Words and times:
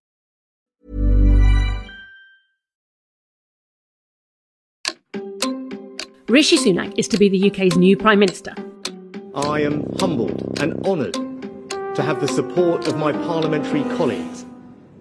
Rishi 6.29 6.57
Sunak 6.57 6.93
is 6.95 7.07
to 7.07 7.17
be 7.17 7.27
the 7.27 7.49
UK's 7.49 7.75
new 7.75 7.97
Prime 7.97 8.19
Minister. 8.19 8.53
I 9.33 9.61
am 9.61 9.91
humbled 9.99 10.59
and 10.61 10.85
honoured 10.85 11.15
to 11.95 12.03
have 12.03 12.21
the 12.21 12.27
support 12.27 12.87
of 12.87 12.97
my 12.97 13.11
parliamentary 13.11 13.81
colleagues 13.97 14.45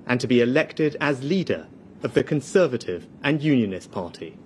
and 0.06 0.18
to 0.22 0.26
be 0.26 0.40
elected 0.40 0.96
as 1.02 1.22
leader 1.22 1.66
of 2.02 2.14
the 2.14 2.24
Conservative 2.24 3.06
and 3.24 3.42
Unionist 3.42 3.92
Party. 3.92 4.38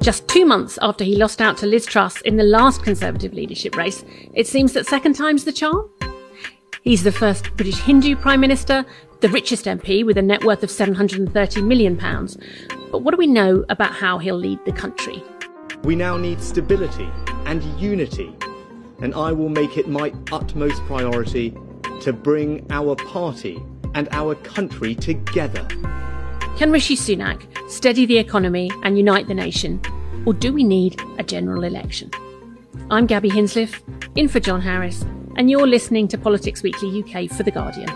Just 0.00 0.26
two 0.26 0.46
months 0.46 0.78
after 0.80 1.04
he 1.04 1.16
lost 1.16 1.42
out 1.42 1.58
to 1.58 1.66
Liz 1.66 1.84
Truss 1.84 2.22
in 2.22 2.38
the 2.38 2.42
last 2.42 2.82
Conservative 2.82 3.34
leadership 3.34 3.76
race, 3.76 4.06
it 4.32 4.46
seems 4.46 4.72
that 4.72 4.86
second 4.86 5.16
time's 5.16 5.44
the 5.44 5.52
charm. 5.52 5.90
He's 6.86 7.02
the 7.02 7.10
first 7.10 7.50
British 7.56 7.80
Hindu 7.80 8.14
Prime 8.14 8.38
Minister, 8.38 8.86
the 9.18 9.28
richest 9.30 9.64
MP 9.64 10.06
with 10.06 10.16
a 10.18 10.22
net 10.22 10.44
worth 10.44 10.62
of 10.62 10.70
£730 10.70 11.66
million. 11.66 11.96
But 12.92 13.02
what 13.02 13.10
do 13.10 13.16
we 13.16 13.26
know 13.26 13.64
about 13.68 13.92
how 13.92 14.18
he'll 14.18 14.36
lead 14.36 14.64
the 14.64 14.70
country? 14.70 15.20
We 15.82 15.96
now 15.96 16.16
need 16.16 16.40
stability 16.40 17.10
and 17.44 17.64
unity, 17.80 18.32
and 19.00 19.16
I 19.16 19.32
will 19.32 19.48
make 19.48 19.76
it 19.76 19.88
my 19.88 20.14
utmost 20.30 20.80
priority 20.84 21.58
to 22.02 22.12
bring 22.12 22.64
our 22.70 22.94
party 22.94 23.60
and 23.96 24.08
our 24.12 24.36
country 24.36 24.94
together. 24.94 25.66
Can 26.56 26.70
Rishi 26.70 26.94
Sunak 26.94 27.68
steady 27.68 28.06
the 28.06 28.18
economy 28.18 28.70
and 28.84 28.96
unite 28.96 29.26
the 29.26 29.34
nation? 29.34 29.82
Or 30.24 30.32
do 30.32 30.52
we 30.52 30.62
need 30.62 31.02
a 31.18 31.24
general 31.24 31.64
election? 31.64 32.12
I'm 32.92 33.06
Gaby 33.06 33.30
Hinsliff, 33.30 33.82
in 34.14 34.28
for 34.28 34.38
John 34.38 34.60
Harris, 34.60 35.04
and 35.36 35.50
you're 35.50 35.66
listening 35.66 36.08
to 36.08 36.16
Politics 36.18 36.62
Weekly 36.62 37.02
UK 37.02 37.30
for 37.30 37.42
The 37.42 37.50
Guardian. 37.50 37.90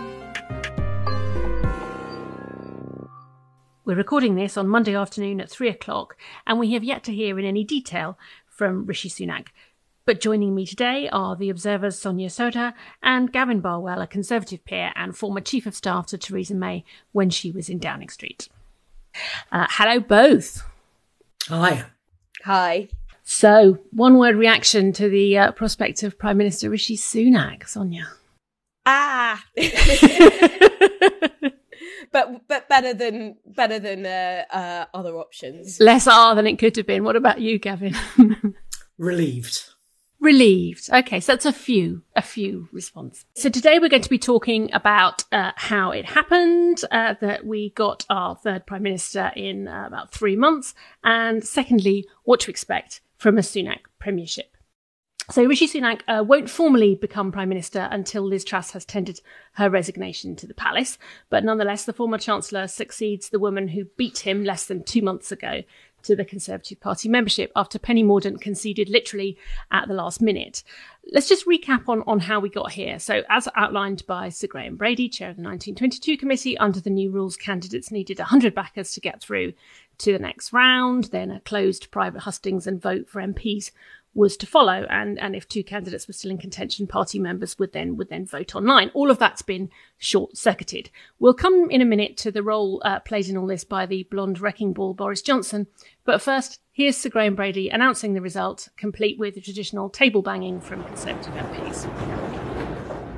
We're 3.83 3.95
recording 3.95 4.35
this 4.35 4.57
on 4.57 4.67
Monday 4.67 4.95
afternoon 4.95 5.41
at 5.41 5.49
three 5.49 5.69
o'clock, 5.69 6.15
and 6.45 6.59
we 6.59 6.73
have 6.73 6.83
yet 6.83 7.03
to 7.05 7.13
hear 7.13 7.39
in 7.39 7.45
any 7.45 7.63
detail 7.63 8.17
from 8.45 8.85
Rishi 8.85 9.09
Sunak. 9.09 9.47
But 10.05 10.21
joining 10.21 10.53
me 10.53 10.67
today 10.67 11.09
are 11.11 11.35
the 11.35 11.49
Observer's 11.49 11.97
Sonia 11.97 12.29
Sodha 12.29 12.73
and 13.01 13.33
Gavin 13.33 13.59
Barwell, 13.59 14.01
a 14.01 14.07
Conservative 14.07 14.63
peer 14.63 14.91
and 14.95 15.17
former 15.17 15.41
Chief 15.41 15.65
of 15.65 15.75
Staff 15.75 16.07
to 16.07 16.19
Theresa 16.19 16.53
May 16.53 16.85
when 17.11 17.31
she 17.31 17.51
was 17.51 17.69
in 17.69 17.79
Downing 17.79 18.09
Street. 18.09 18.49
Uh, 19.51 19.65
hello, 19.71 19.99
both. 19.99 20.63
Hi. 21.47 21.85
Hi. 22.43 22.89
So, 23.33 23.79
one 23.91 24.17
word 24.17 24.35
reaction 24.35 24.91
to 24.91 25.07
the 25.07 25.37
uh, 25.37 25.51
prospect 25.53 26.03
of 26.03 26.19
Prime 26.19 26.37
Minister 26.37 26.69
Rishi 26.69 26.97
Sunak, 26.97 27.65
Sonia. 27.65 28.09
Ah. 28.85 29.41
but 32.11 32.45
but 32.49 32.67
better 32.67 32.93
than 32.93 33.37
better 33.45 33.79
than 33.79 34.05
uh, 34.05 34.43
uh, 34.51 34.85
other 34.93 35.15
options. 35.15 35.79
Less 35.79 36.07
R 36.07 36.35
than 36.35 36.45
it 36.45 36.59
could 36.59 36.75
have 36.75 36.85
been. 36.85 37.05
What 37.05 37.15
about 37.15 37.39
you, 37.39 37.57
Gavin? 37.57 37.95
Relieved. 38.97 39.63
Relieved. 40.19 40.89
Okay, 40.91 41.21
so 41.21 41.31
that's 41.31 41.45
a 41.45 41.53
few, 41.53 42.03
a 42.17 42.21
few 42.21 42.67
response. 42.73 43.25
So 43.33 43.47
today 43.47 43.79
we're 43.79 43.87
going 43.87 44.03
to 44.03 44.09
be 44.09 44.19
talking 44.19 44.69
about 44.73 45.23
uh, 45.31 45.53
how 45.55 45.91
it 45.91 46.05
happened 46.05 46.83
uh, 46.91 47.15
that 47.21 47.45
we 47.45 47.69
got 47.69 48.05
our 48.09 48.35
third 48.35 48.67
prime 48.67 48.83
minister 48.83 49.31
in 49.37 49.69
uh, 49.69 49.85
about 49.87 50.11
three 50.11 50.35
months, 50.35 50.75
and 51.01 51.45
secondly, 51.45 52.05
what 52.25 52.41
to 52.41 52.51
expect 52.51 52.99
from 53.21 53.37
a 53.37 53.41
Sunak 53.41 53.81
premiership. 53.99 54.57
So 55.29 55.45
Rishi 55.45 55.67
Sunak 55.67 56.01
uh, 56.07 56.23
won't 56.23 56.49
formally 56.49 56.95
become 56.95 57.31
prime 57.31 57.49
minister 57.49 57.87
until 57.91 58.23
Liz 58.23 58.43
Truss 58.43 58.71
has 58.71 58.83
tendered 58.83 59.19
her 59.53 59.69
resignation 59.69 60.35
to 60.37 60.47
the 60.47 60.55
palace, 60.55 60.97
but 61.29 61.43
nonetheless, 61.43 61.85
the 61.85 61.93
former 61.93 62.17
chancellor 62.17 62.67
succeeds 62.67 63.29
the 63.29 63.37
woman 63.37 63.67
who 63.67 63.85
beat 63.95 64.19
him 64.19 64.43
less 64.43 64.65
than 64.65 64.83
two 64.83 65.03
months 65.03 65.31
ago 65.31 65.61
to 66.03 66.15
the 66.15 66.25
Conservative 66.25 66.79
Party 66.79 67.09
membership 67.09 67.51
after 67.55 67.79
Penny 67.79 68.03
Mordaunt 68.03 68.41
conceded 68.41 68.89
literally 68.89 69.37
at 69.71 69.87
the 69.87 69.93
last 69.93 70.21
minute. 70.21 70.63
Let's 71.11 71.27
just 71.27 71.45
recap 71.45 71.87
on, 71.87 72.03
on 72.05 72.19
how 72.19 72.39
we 72.39 72.49
got 72.49 72.71
here. 72.71 72.99
So, 72.99 73.23
as 73.29 73.47
outlined 73.55 74.05
by 74.07 74.29
Sir 74.29 74.47
Graham 74.47 74.75
Brady, 74.75 75.09
chair 75.09 75.29
of 75.29 75.37
the 75.37 75.43
1922 75.43 76.17
committee, 76.17 76.57
under 76.57 76.79
the 76.79 76.89
new 76.89 77.11
rules, 77.11 77.35
candidates 77.37 77.91
needed 77.91 78.19
100 78.19 78.53
backers 78.53 78.93
to 78.93 79.01
get 79.01 79.21
through 79.21 79.53
to 79.99 80.13
the 80.13 80.19
next 80.19 80.51
round, 80.51 81.05
then 81.05 81.31
a 81.31 81.39
closed 81.41 81.91
private 81.91 82.21
hustings 82.21 82.67
and 82.67 82.81
vote 82.81 83.07
for 83.07 83.21
MPs 83.21 83.71
was 84.13 84.35
to 84.35 84.45
follow 84.45 84.85
and 84.89 85.17
and 85.19 85.35
if 85.35 85.47
two 85.47 85.63
candidates 85.63 86.07
were 86.07 86.13
still 86.13 86.31
in 86.31 86.37
contention 86.37 86.85
party 86.85 87.17
members 87.17 87.57
would 87.57 87.71
then 87.71 87.95
would 87.95 88.09
then 88.09 88.25
vote 88.25 88.55
online. 88.55 88.91
All 88.93 89.09
of 89.09 89.19
that's 89.19 89.41
been 89.41 89.69
short 89.97 90.35
circuited 90.35 90.89
we'll 91.19 91.33
come 91.33 91.69
in 91.69 91.81
a 91.81 91.85
minute 91.85 92.17
to 92.17 92.31
the 92.31 92.43
role 92.43 92.81
uh, 92.83 92.99
played 92.99 93.27
in 93.27 93.37
all 93.37 93.47
this 93.47 93.63
by 93.63 93.85
the 93.85 94.03
blonde 94.11 94.41
wrecking 94.41 94.73
ball 94.73 94.93
boris 94.93 95.21
johnson. 95.21 95.67
But 96.03 96.21
first 96.21 96.59
here's 96.71 96.97
sir 96.97 97.09
graham 97.09 97.35
brady 97.35 97.69
announcing 97.69 98.13
the 98.13 98.21
result 98.21 98.67
complete 98.75 99.17
with 99.17 99.35
the 99.35 99.41
traditional 99.41 99.89
table 99.89 100.21
banging 100.21 100.59
from 100.59 100.83
conservative 100.83 101.33
mps 101.33 101.83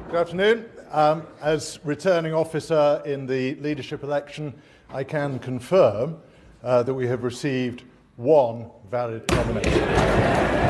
good 0.07 0.15
afternoon. 0.15 0.65
Um, 0.91 1.25
as 1.41 1.79
returning 1.83 2.35
officer 2.35 3.01
in 3.03 3.25
the 3.25 3.55
leadership 3.55 4.03
election 4.03 4.53
i 4.91 5.03
can 5.03 5.39
confirm 5.39 6.17
uh, 6.63 6.83
that 6.83 6.93
we 6.93 7.07
have 7.07 7.23
received 7.23 7.83
one 8.15 8.69
valid 8.91 9.27
nomination 9.31 10.62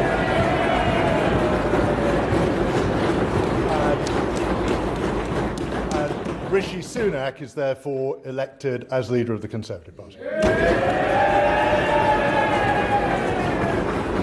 Rishi 6.54 6.82
Sunak 6.82 7.42
is 7.42 7.56
therefore 7.56 8.20
elected 8.26 8.86
as 8.92 9.10
leader 9.10 9.34
of 9.34 9.42
the 9.42 9.48
Conservative 9.48 9.98
Party. 9.98 10.20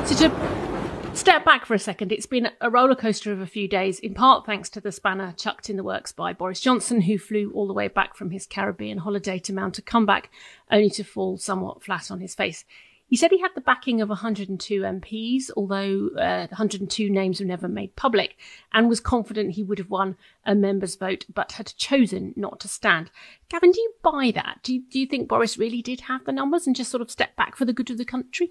So 0.06 0.28
to 0.28 1.16
step 1.16 1.44
back 1.44 1.66
for 1.66 1.74
a 1.74 1.78
second, 1.80 2.12
it's 2.12 2.26
been 2.26 2.50
a 2.60 2.70
roller 2.70 2.94
coaster 2.94 3.32
of 3.32 3.40
a 3.40 3.48
few 3.48 3.66
days, 3.66 3.98
in 3.98 4.14
part 4.14 4.46
thanks 4.46 4.68
to 4.70 4.80
the 4.80 4.92
spanner 4.92 5.34
chucked 5.36 5.68
in 5.68 5.76
the 5.76 5.82
works 5.82 6.12
by 6.12 6.32
Boris 6.32 6.60
Johnson, 6.60 7.00
who 7.00 7.18
flew 7.18 7.50
all 7.52 7.66
the 7.66 7.74
way 7.74 7.88
back 7.88 8.14
from 8.14 8.30
his 8.30 8.46
Caribbean 8.46 8.98
holiday 8.98 9.40
to 9.40 9.52
mount 9.52 9.78
a 9.78 9.82
comeback, 9.82 10.30
only 10.70 10.90
to 10.90 11.02
fall 11.02 11.36
somewhat 11.36 11.82
flat 11.82 12.12
on 12.12 12.20
his 12.20 12.36
face. 12.36 12.64
He 13.10 13.16
said 13.16 13.32
he 13.32 13.40
had 13.40 13.50
the 13.56 13.60
backing 13.60 14.00
of 14.00 14.08
102 14.08 14.82
MPs, 14.82 15.50
although 15.56 16.10
uh, 16.16 16.46
102 16.46 17.10
names 17.10 17.40
were 17.40 17.46
never 17.46 17.66
made 17.66 17.96
public, 17.96 18.36
and 18.72 18.88
was 18.88 19.00
confident 19.00 19.50
he 19.50 19.64
would 19.64 19.78
have 19.78 19.90
won 19.90 20.16
a 20.46 20.54
members' 20.54 20.94
vote, 20.94 21.24
but 21.34 21.52
had 21.52 21.74
chosen 21.76 22.32
not 22.36 22.60
to 22.60 22.68
stand. 22.68 23.10
Gavin, 23.48 23.72
do 23.72 23.80
you 23.80 23.94
buy 24.04 24.30
that? 24.36 24.60
Do 24.62 24.74
you, 24.74 24.84
do 24.88 25.00
you 25.00 25.06
think 25.06 25.28
Boris 25.28 25.58
really 25.58 25.82
did 25.82 26.02
have 26.02 26.24
the 26.24 26.30
numbers 26.30 26.68
and 26.68 26.76
just 26.76 26.92
sort 26.92 27.00
of 27.00 27.10
stepped 27.10 27.34
back 27.34 27.56
for 27.56 27.64
the 27.64 27.72
good 27.72 27.90
of 27.90 27.98
the 27.98 28.04
country? 28.04 28.50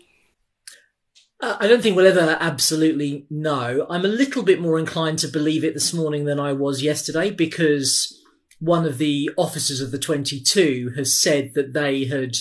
Uh, 1.40 1.55
I 1.58 1.67
don't 1.70 1.82
think 1.82 1.96
we'll 1.96 2.05
ever 2.08 2.35
absolutely 2.41 3.28
know. 3.29 3.88
I'm 3.90 4.03
a 4.03 4.09
little 4.09 4.44
bit 4.44 4.59
more 4.59 4.78
inclined 4.78 5.20
to 5.20 5.29
believe 5.29 5.64
it 5.64 5.73
this 5.73 5.94
morning 5.94 6.26
than 6.26 6.38
I 6.38 6.52
was 6.52 6.84
yesterday 6.84 7.32
because 7.32 8.22
one 8.59 8.85
of 8.85 8.97
the 8.97 9.32
officers 9.38 9.79
of 9.79 9.91
the 9.91 10.00
22 10.00 10.96
has 10.97 11.17
said 11.17 11.53
that 11.53 11.72
they 11.72 12.03
had 12.03 12.35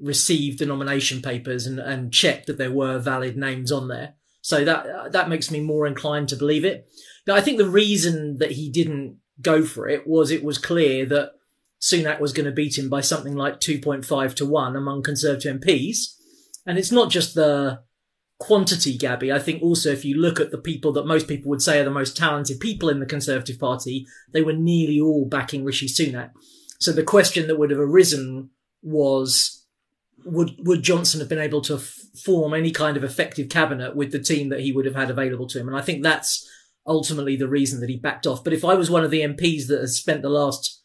received 0.00 0.58
the 0.58 0.66
nomination 0.66 1.22
papers 1.22 1.66
and, 1.66 1.78
and 1.78 2.12
checked 2.12 2.46
that 2.46 2.58
there 2.58 2.72
were 2.72 2.98
valid 2.98 3.36
names 3.36 3.72
on 3.72 3.88
there. 3.88 4.14
So 4.42 4.64
that 4.64 5.12
that 5.12 5.28
makes 5.28 5.50
me 5.50 5.60
more 5.60 5.86
inclined 5.86 6.28
to 6.28 6.36
believe 6.36 6.64
it. 6.64 6.88
Now, 7.26 7.34
I 7.34 7.40
think 7.40 7.58
the 7.58 7.68
reason 7.68 8.38
that 8.38 8.52
he 8.52 8.70
didn't 8.70 9.18
go 9.40 9.64
for 9.64 9.88
it 9.88 10.06
was 10.06 10.30
it 10.30 10.44
was 10.44 10.58
clear 10.58 11.04
that 11.06 11.32
Sunak 11.80 12.20
was 12.20 12.32
going 12.32 12.46
to 12.46 12.52
beat 12.52 12.78
him 12.78 12.88
by 12.88 13.00
something 13.00 13.34
like 13.34 13.60
2.5 13.60 14.34
to 14.36 14.46
1 14.46 14.76
among 14.76 15.02
Conservative 15.02 15.60
MPs. 15.60 16.14
And 16.64 16.78
it's 16.78 16.92
not 16.92 17.10
just 17.10 17.34
the 17.34 17.80
quantity, 18.38 18.96
Gaby. 18.96 19.32
I 19.32 19.38
think 19.38 19.62
also 19.62 19.90
if 19.90 20.04
you 20.04 20.16
look 20.16 20.40
at 20.40 20.50
the 20.50 20.58
people 20.58 20.92
that 20.92 21.06
most 21.06 21.28
people 21.28 21.50
would 21.50 21.62
say 21.62 21.80
are 21.80 21.84
the 21.84 21.90
most 21.90 22.16
talented 22.16 22.60
people 22.60 22.88
in 22.88 23.00
the 23.00 23.06
Conservative 23.06 23.58
Party, 23.58 24.06
they 24.32 24.42
were 24.42 24.52
nearly 24.52 25.00
all 25.00 25.26
backing 25.26 25.64
Rishi 25.64 25.86
Sunak. 25.86 26.30
So 26.80 26.92
the 26.92 27.02
question 27.02 27.46
that 27.46 27.58
would 27.58 27.70
have 27.70 27.80
arisen 27.80 28.50
was 28.82 29.55
would 30.24 30.56
would 30.58 30.82
Johnson 30.82 31.20
have 31.20 31.28
been 31.28 31.38
able 31.38 31.60
to 31.62 31.74
f- 31.74 31.98
form 32.24 32.54
any 32.54 32.70
kind 32.70 32.96
of 32.96 33.04
effective 33.04 33.48
cabinet 33.48 33.94
with 33.94 34.12
the 34.12 34.18
team 34.18 34.48
that 34.48 34.60
he 34.60 34.72
would 34.72 34.86
have 34.86 34.94
had 34.94 35.10
available 35.10 35.46
to 35.48 35.60
him? 35.60 35.68
And 35.68 35.76
I 35.76 35.82
think 35.82 36.02
that's 36.02 36.48
ultimately 36.86 37.36
the 37.36 37.48
reason 37.48 37.80
that 37.80 37.90
he 37.90 37.96
backed 37.96 38.26
off. 38.26 38.44
But 38.44 38.52
if 38.52 38.64
I 38.64 38.74
was 38.74 38.90
one 38.90 39.04
of 39.04 39.10
the 39.10 39.20
MPs 39.20 39.66
that 39.68 39.80
has 39.80 39.96
spent 39.96 40.22
the 40.22 40.28
last 40.28 40.82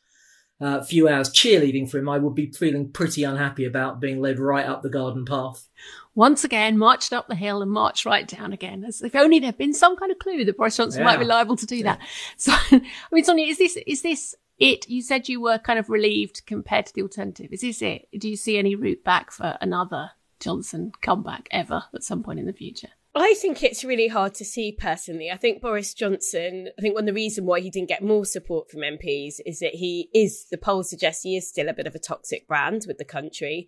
uh, 0.59 0.83
few 0.83 1.07
hours 1.07 1.29
cheerleading 1.31 1.89
for 1.89 1.97
him, 1.97 2.09
I 2.09 2.17
would 2.17 2.35
be 2.35 2.51
feeling 2.51 2.91
pretty 2.91 3.23
unhappy 3.23 3.65
about 3.65 3.99
being 3.99 4.21
led 4.21 4.39
right 4.39 4.65
up 4.65 4.81
the 4.81 4.89
garden 4.89 5.25
path. 5.25 5.67
Once 6.13 6.43
again, 6.43 6.77
marched 6.77 7.13
up 7.13 7.27
the 7.27 7.35
hill 7.35 7.61
and 7.61 7.71
marched 7.71 8.05
right 8.05 8.27
down 8.27 8.51
again. 8.51 8.83
As 8.83 9.01
if 9.01 9.15
only 9.15 9.39
there'd 9.39 9.57
been 9.57 9.73
some 9.73 9.95
kind 9.95 10.11
of 10.11 10.19
clue 10.19 10.43
that 10.45 10.57
Boris 10.57 10.77
Johnson 10.77 11.01
yeah. 11.01 11.05
might 11.05 11.19
be 11.19 11.25
liable 11.25 11.55
to 11.55 11.65
do 11.65 11.77
yeah. 11.77 11.83
that. 11.83 11.99
So, 12.37 12.51
I 12.71 12.81
mean, 13.11 13.23
Sonia, 13.23 13.47
is 13.47 13.57
this 13.57 13.77
is 13.87 14.01
this 14.01 14.35
it? 14.61 14.89
You 14.89 15.01
said 15.01 15.27
you 15.27 15.41
were 15.41 15.57
kind 15.57 15.79
of 15.79 15.89
relieved 15.89 16.45
compared 16.45 16.85
to 16.87 16.93
the 16.93 17.01
alternative. 17.01 17.49
Is 17.51 17.61
this 17.61 17.81
it? 17.81 18.07
Do 18.17 18.29
you 18.29 18.37
see 18.37 18.57
any 18.57 18.75
route 18.75 19.03
back 19.03 19.31
for 19.31 19.57
another 19.61 20.11
Johnson 20.39 20.91
comeback 21.01 21.47
ever 21.51 21.83
at 21.93 22.03
some 22.03 22.23
point 22.23 22.39
in 22.39 22.45
the 22.45 22.53
future? 22.53 22.89
I 23.13 23.33
think 23.33 23.61
it's 23.61 23.83
really 23.83 24.07
hard 24.07 24.33
to 24.35 24.45
see 24.45 24.71
personally. 24.71 25.29
I 25.29 25.35
think 25.35 25.61
Boris 25.61 25.93
Johnson, 25.93 26.69
I 26.79 26.81
think 26.81 26.95
one 26.95 27.03
of 27.03 27.07
the 27.07 27.13
reasons 27.13 27.45
why 27.45 27.59
he 27.59 27.69
didn't 27.69 27.89
get 27.89 28.01
more 28.01 28.23
support 28.23 28.71
from 28.71 28.81
MPs 28.81 29.35
is 29.45 29.59
that 29.59 29.75
he 29.75 30.09
is, 30.13 30.45
the 30.49 30.57
polls 30.57 30.89
suggest 30.89 31.23
he 31.23 31.35
is 31.35 31.49
still 31.49 31.67
a 31.67 31.73
bit 31.73 31.87
of 31.87 31.95
a 31.95 31.99
toxic 31.99 32.47
brand 32.47 32.85
with 32.87 32.97
the 32.97 33.05
country. 33.05 33.67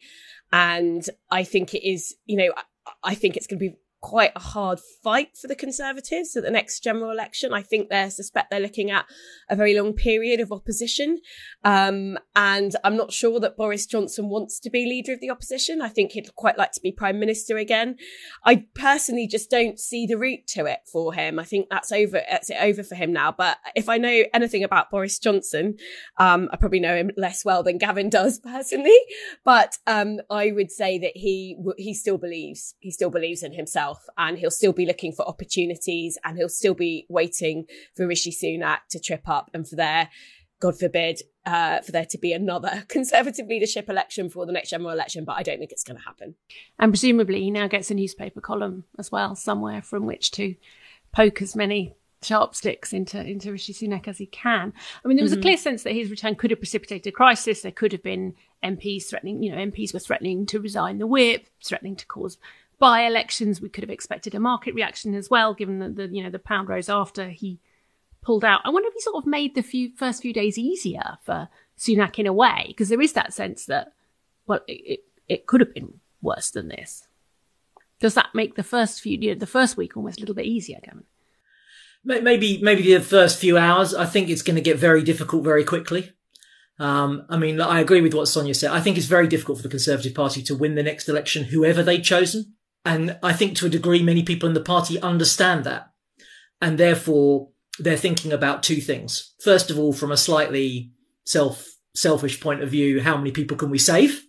And 0.54 1.06
I 1.30 1.44
think 1.44 1.74
it 1.74 1.86
is, 1.86 2.16
you 2.26 2.38
know, 2.38 2.54
I 3.04 3.16
think 3.16 3.36
it's 3.36 3.48
going 3.48 3.60
to 3.60 3.70
be 3.70 3.76
quite 4.04 4.34
a 4.36 4.40
hard 4.40 4.82
fight 5.02 5.38
for 5.38 5.48
the 5.48 5.56
Conservatives 5.56 6.36
at 6.36 6.44
the 6.44 6.52
next 6.52 6.82
general 6.82 7.10
election. 7.10 7.54
I 7.54 7.62
think 7.62 7.88
they 7.90 8.10
suspect 8.10 8.52
they're 8.52 8.60
looking 8.60 8.92
at 8.92 9.06
a 9.50 9.56
very 9.56 9.80
long 9.80 9.94
period 9.94 10.42
of 10.42 10.52
opposition. 10.52 11.20
Um, 11.64 12.20
and 12.36 12.76
I'm 12.84 12.98
not 12.98 13.14
sure 13.14 13.40
that 13.40 13.56
Boris 13.56 13.86
Johnson 13.86 14.28
wants 14.28 14.60
to 14.60 14.70
be 14.70 14.86
leader 14.86 15.14
of 15.14 15.22
the 15.22 15.30
opposition. 15.30 15.82
I 15.82 15.88
think 15.88 16.12
he'd 16.12 16.36
quite 16.36 16.58
like 16.58 16.74
to 16.74 16.82
be 16.82 16.92
prime 16.92 17.18
minister 17.18 17.56
again. 17.58 17.96
I 18.44 18.66
personally 18.76 19.26
just 19.26 19.50
don't 19.50 19.80
see 19.80 20.06
the 20.06 20.18
route 20.18 20.48
to 20.48 20.66
it 20.66 20.80
for 20.92 21.14
him. 21.14 21.40
I 21.40 21.46
think 21.46 21.70
that's 21.70 21.94
over, 21.94 22.22
that's 22.30 22.50
it 22.50 22.58
over 22.60 22.84
for 22.84 22.96
him 22.96 23.14
now. 23.14 23.32
But 23.32 23.58
if 23.74 23.88
I 23.88 23.98
know 23.98 24.24
anything 24.34 24.66
about 24.66 24.92
Boris 24.92 25.18
Johnson, 25.18 25.78
um, 26.18 26.50
I 26.52 26.58
probably 26.58 26.82
know 26.82 26.96
him 26.96 27.12
less 27.16 27.46
well 27.46 27.64
than 27.64 27.78
Gavin 27.78 28.10
does 28.10 28.38
personally. 28.40 29.00
But, 29.46 29.78
um, 29.88 30.20
I 30.30 30.52
would 30.52 30.72
say 30.72 30.98
that 30.98 31.16
he, 31.16 31.58
he 31.78 31.94
still 31.94 32.18
believes, 32.18 32.76
he 32.80 32.92
still 32.92 33.10
believes 33.10 33.44
in 33.44 33.54
himself 33.54 33.93
himself 33.94 34.10
and 34.18 34.38
he'll 34.38 34.52
still 34.52 34.74
be 34.74 34.86
looking 34.86 35.12
for 35.12 35.28
opportunities 35.28 36.18
and 36.24 36.38
he'll 36.38 36.50
still 36.50 36.74
be 36.74 37.06
waiting 37.10 37.66
for 37.96 38.08
Rishi 38.08 38.32
Sunak 38.32 38.80
to 38.90 39.00
trip 39.00 39.28
up 39.28 39.50
and 39.54 39.68
for 39.68 39.76
there, 39.76 40.10
God 40.60 40.78
forbid, 40.80 41.22
uh, 41.46 41.82
for 41.82 41.92
there 41.92 42.06
to 42.06 42.18
be 42.18 42.34
another 42.34 42.86
Conservative 42.88 43.48
leadership 43.48 43.90
election 43.90 44.30
for 44.30 44.46
the 44.46 44.54
next 44.54 44.70
general 44.70 44.92
election, 44.92 45.26
but 45.26 45.34
I 45.38 45.44
don't 45.44 45.60
think 45.60 45.72
it's 45.72 45.84
going 45.84 45.98
to 45.98 46.06
happen. 46.06 46.36
And 46.80 46.92
presumably, 46.92 47.42
he 47.42 47.52
now 47.52 47.68
gets 47.68 47.92
a 47.92 47.96
newspaper 47.96 48.42
column 48.42 48.86
as 48.98 49.12
well, 49.12 49.36
somewhere 49.36 49.82
from 49.82 50.06
which 50.06 50.32
to 50.32 50.56
poke 51.12 51.42
as 51.42 51.56
many 51.56 51.96
sharp 52.24 52.56
sticks 52.56 52.94
into 52.94 53.22
into 53.22 53.52
Rishi 53.52 53.74
Sunak 53.74 54.08
as 54.08 54.18
he 54.18 54.26
can. 54.26 54.72
I 55.04 55.08
mean, 55.08 55.18
there 55.18 55.24
was 55.24 55.34
mm-hmm. 55.34 55.40
a 55.40 55.44
clear 55.44 55.58
sense 55.58 55.84
that 55.84 55.92
his 55.92 56.10
return 56.10 56.36
could 56.36 56.52
have 56.52 56.60
precipitated 56.62 57.08
a 57.08 57.12
crisis. 57.12 57.62
There 57.62 57.72
could 57.72 57.92
have 57.92 58.02
been 58.02 58.34
MPs 58.64 59.10
threatening, 59.10 59.44
you 59.44 59.52
know, 59.52 59.58
MPs 59.58 59.94
were 59.94 60.00
threatening 60.00 60.46
to 60.46 60.60
resign 60.62 61.00
the 61.00 61.08
whip, 61.08 61.48
threatening 61.62 61.98
to 61.98 62.06
cause 62.06 62.38
by 62.84 63.04
elections, 63.04 63.62
we 63.62 63.70
could 63.70 63.82
have 63.82 63.90
expected 63.90 64.36
a 64.36 64.42
market 64.42 64.76
reaction 64.76 65.16
as 65.16 65.30
well, 65.30 65.54
given 65.54 65.80
that 65.80 65.96
the 65.96 66.10
you 66.10 66.22
know 66.22 66.30
the 66.30 66.38
pound 66.38 66.68
rose 66.68 66.90
after 66.90 67.30
he 67.30 67.58
pulled 68.22 68.44
out. 68.44 68.60
I 68.66 68.72
wonder 68.72 68.90
if 68.90 68.94
he 68.94 69.00
sort 69.00 69.24
of 69.24 69.26
made 69.26 69.56
the 69.56 69.64
few 69.64 69.92
first 69.96 70.22
few 70.22 70.34
days 70.34 70.58
easier 70.58 71.18
for 71.24 71.48
Sunak 71.80 72.20
in 72.20 72.28
a 72.28 72.34
way, 72.34 72.66
because 72.68 72.90
there 72.90 73.00
is 73.00 73.14
that 73.14 73.34
sense 73.34 73.68
that 73.68 73.94
well, 74.48 74.60
it, 74.68 75.00
it, 75.30 75.48
could 75.48 75.62
have 75.62 75.74
been 75.74 76.02
worse 76.22 76.52
than 76.52 76.68
this. 76.68 77.08
Does 78.02 78.16
that 78.16 78.36
make 78.36 78.56
the 78.56 78.64
first 78.64 79.00
few, 79.00 79.18
you 79.18 79.34
know, 79.34 79.40
the 79.40 79.48
first 79.48 79.78
week 79.78 79.96
almost 79.96 80.18
a 80.18 80.20
little 80.20 80.36
bit 80.36 80.46
easier, 80.46 80.80
Gavin? 80.84 81.06
Maybe, 82.04 82.60
maybe 82.62 82.94
the 82.94 83.00
first 83.00 83.40
few 83.40 83.58
hours. 83.58 83.96
I 83.96 84.06
think 84.06 84.28
it's 84.28 84.42
going 84.42 84.58
to 84.58 84.62
get 84.62 84.78
very 84.78 85.04
difficult 85.04 85.46
very 85.46 85.64
quickly. 85.64 86.12
Um, 86.80 87.26
I 87.30 87.38
mean, 87.38 87.62
I 87.62 87.80
agree 87.80 88.02
with 88.02 88.14
what 88.14 88.28
Sonia 88.28 88.54
said. 88.54 88.72
I 88.72 88.82
think 88.82 88.98
it's 88.98 89.06
very 89.06 89.30
difficult 89.30 89.60
for 89.60 89.64
the 89.64 89.70
Conservative 89.70 90.14
Party 90.14 90.44
to 90.44 90.54
win 90.54 90.76
the 90.76 90.84
next 90.84 91.08
election, 91.08 91.46
whoever 91.46 91.82
they've 91.82 92.04
chosen. 92.04 92.56
And 92.86 93.18
I 93.24 93.34
think 93.34 93.56
to 93.58 93.66
a 93.66 93.70
degree, 93.70 94.04
many 94.04 94.24
people 94.24 94.48
in 94.48 94.56
the 94.56 94.62
party 94.62 95.00
understand 95.00 95.64
that. 95.64 95.92
And 96.62 96.78
therefore, 96.78 97.50
they're 97.80 97.98
thinking 97.98 98.32
about 98.32 98.64
two 98.64 98.82
things. 98.82 99.34
First 99.42 99.70
of 99.70 99.80
all, 99.80 99.94
from 99.94 100.12
a 100.12 100.18
slightly 100.18 100.92
self, 101.26 101.68
selfish 101.96 102.40
point 102.40 102.62
of 102.62 102.70
view, 102.70 103.02
how 103.02 103.18
many 103.18 103.32
people 103.32 103.58
can 103.58 103.70
we 103.70 103.80
save? 103.80 104.24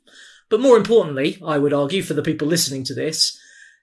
But 0.49 0.61
more 0.61 0.77
importantly, 0.77 1.39
I 1.45 1.59
would 1.59 1.73
argue 1.73 2.03
for 2.03 2.15
the 2.15 2.23
people 2.23 2.47
listening 2.47 2.85
to 2.85 2.95
this, 2.95 3.39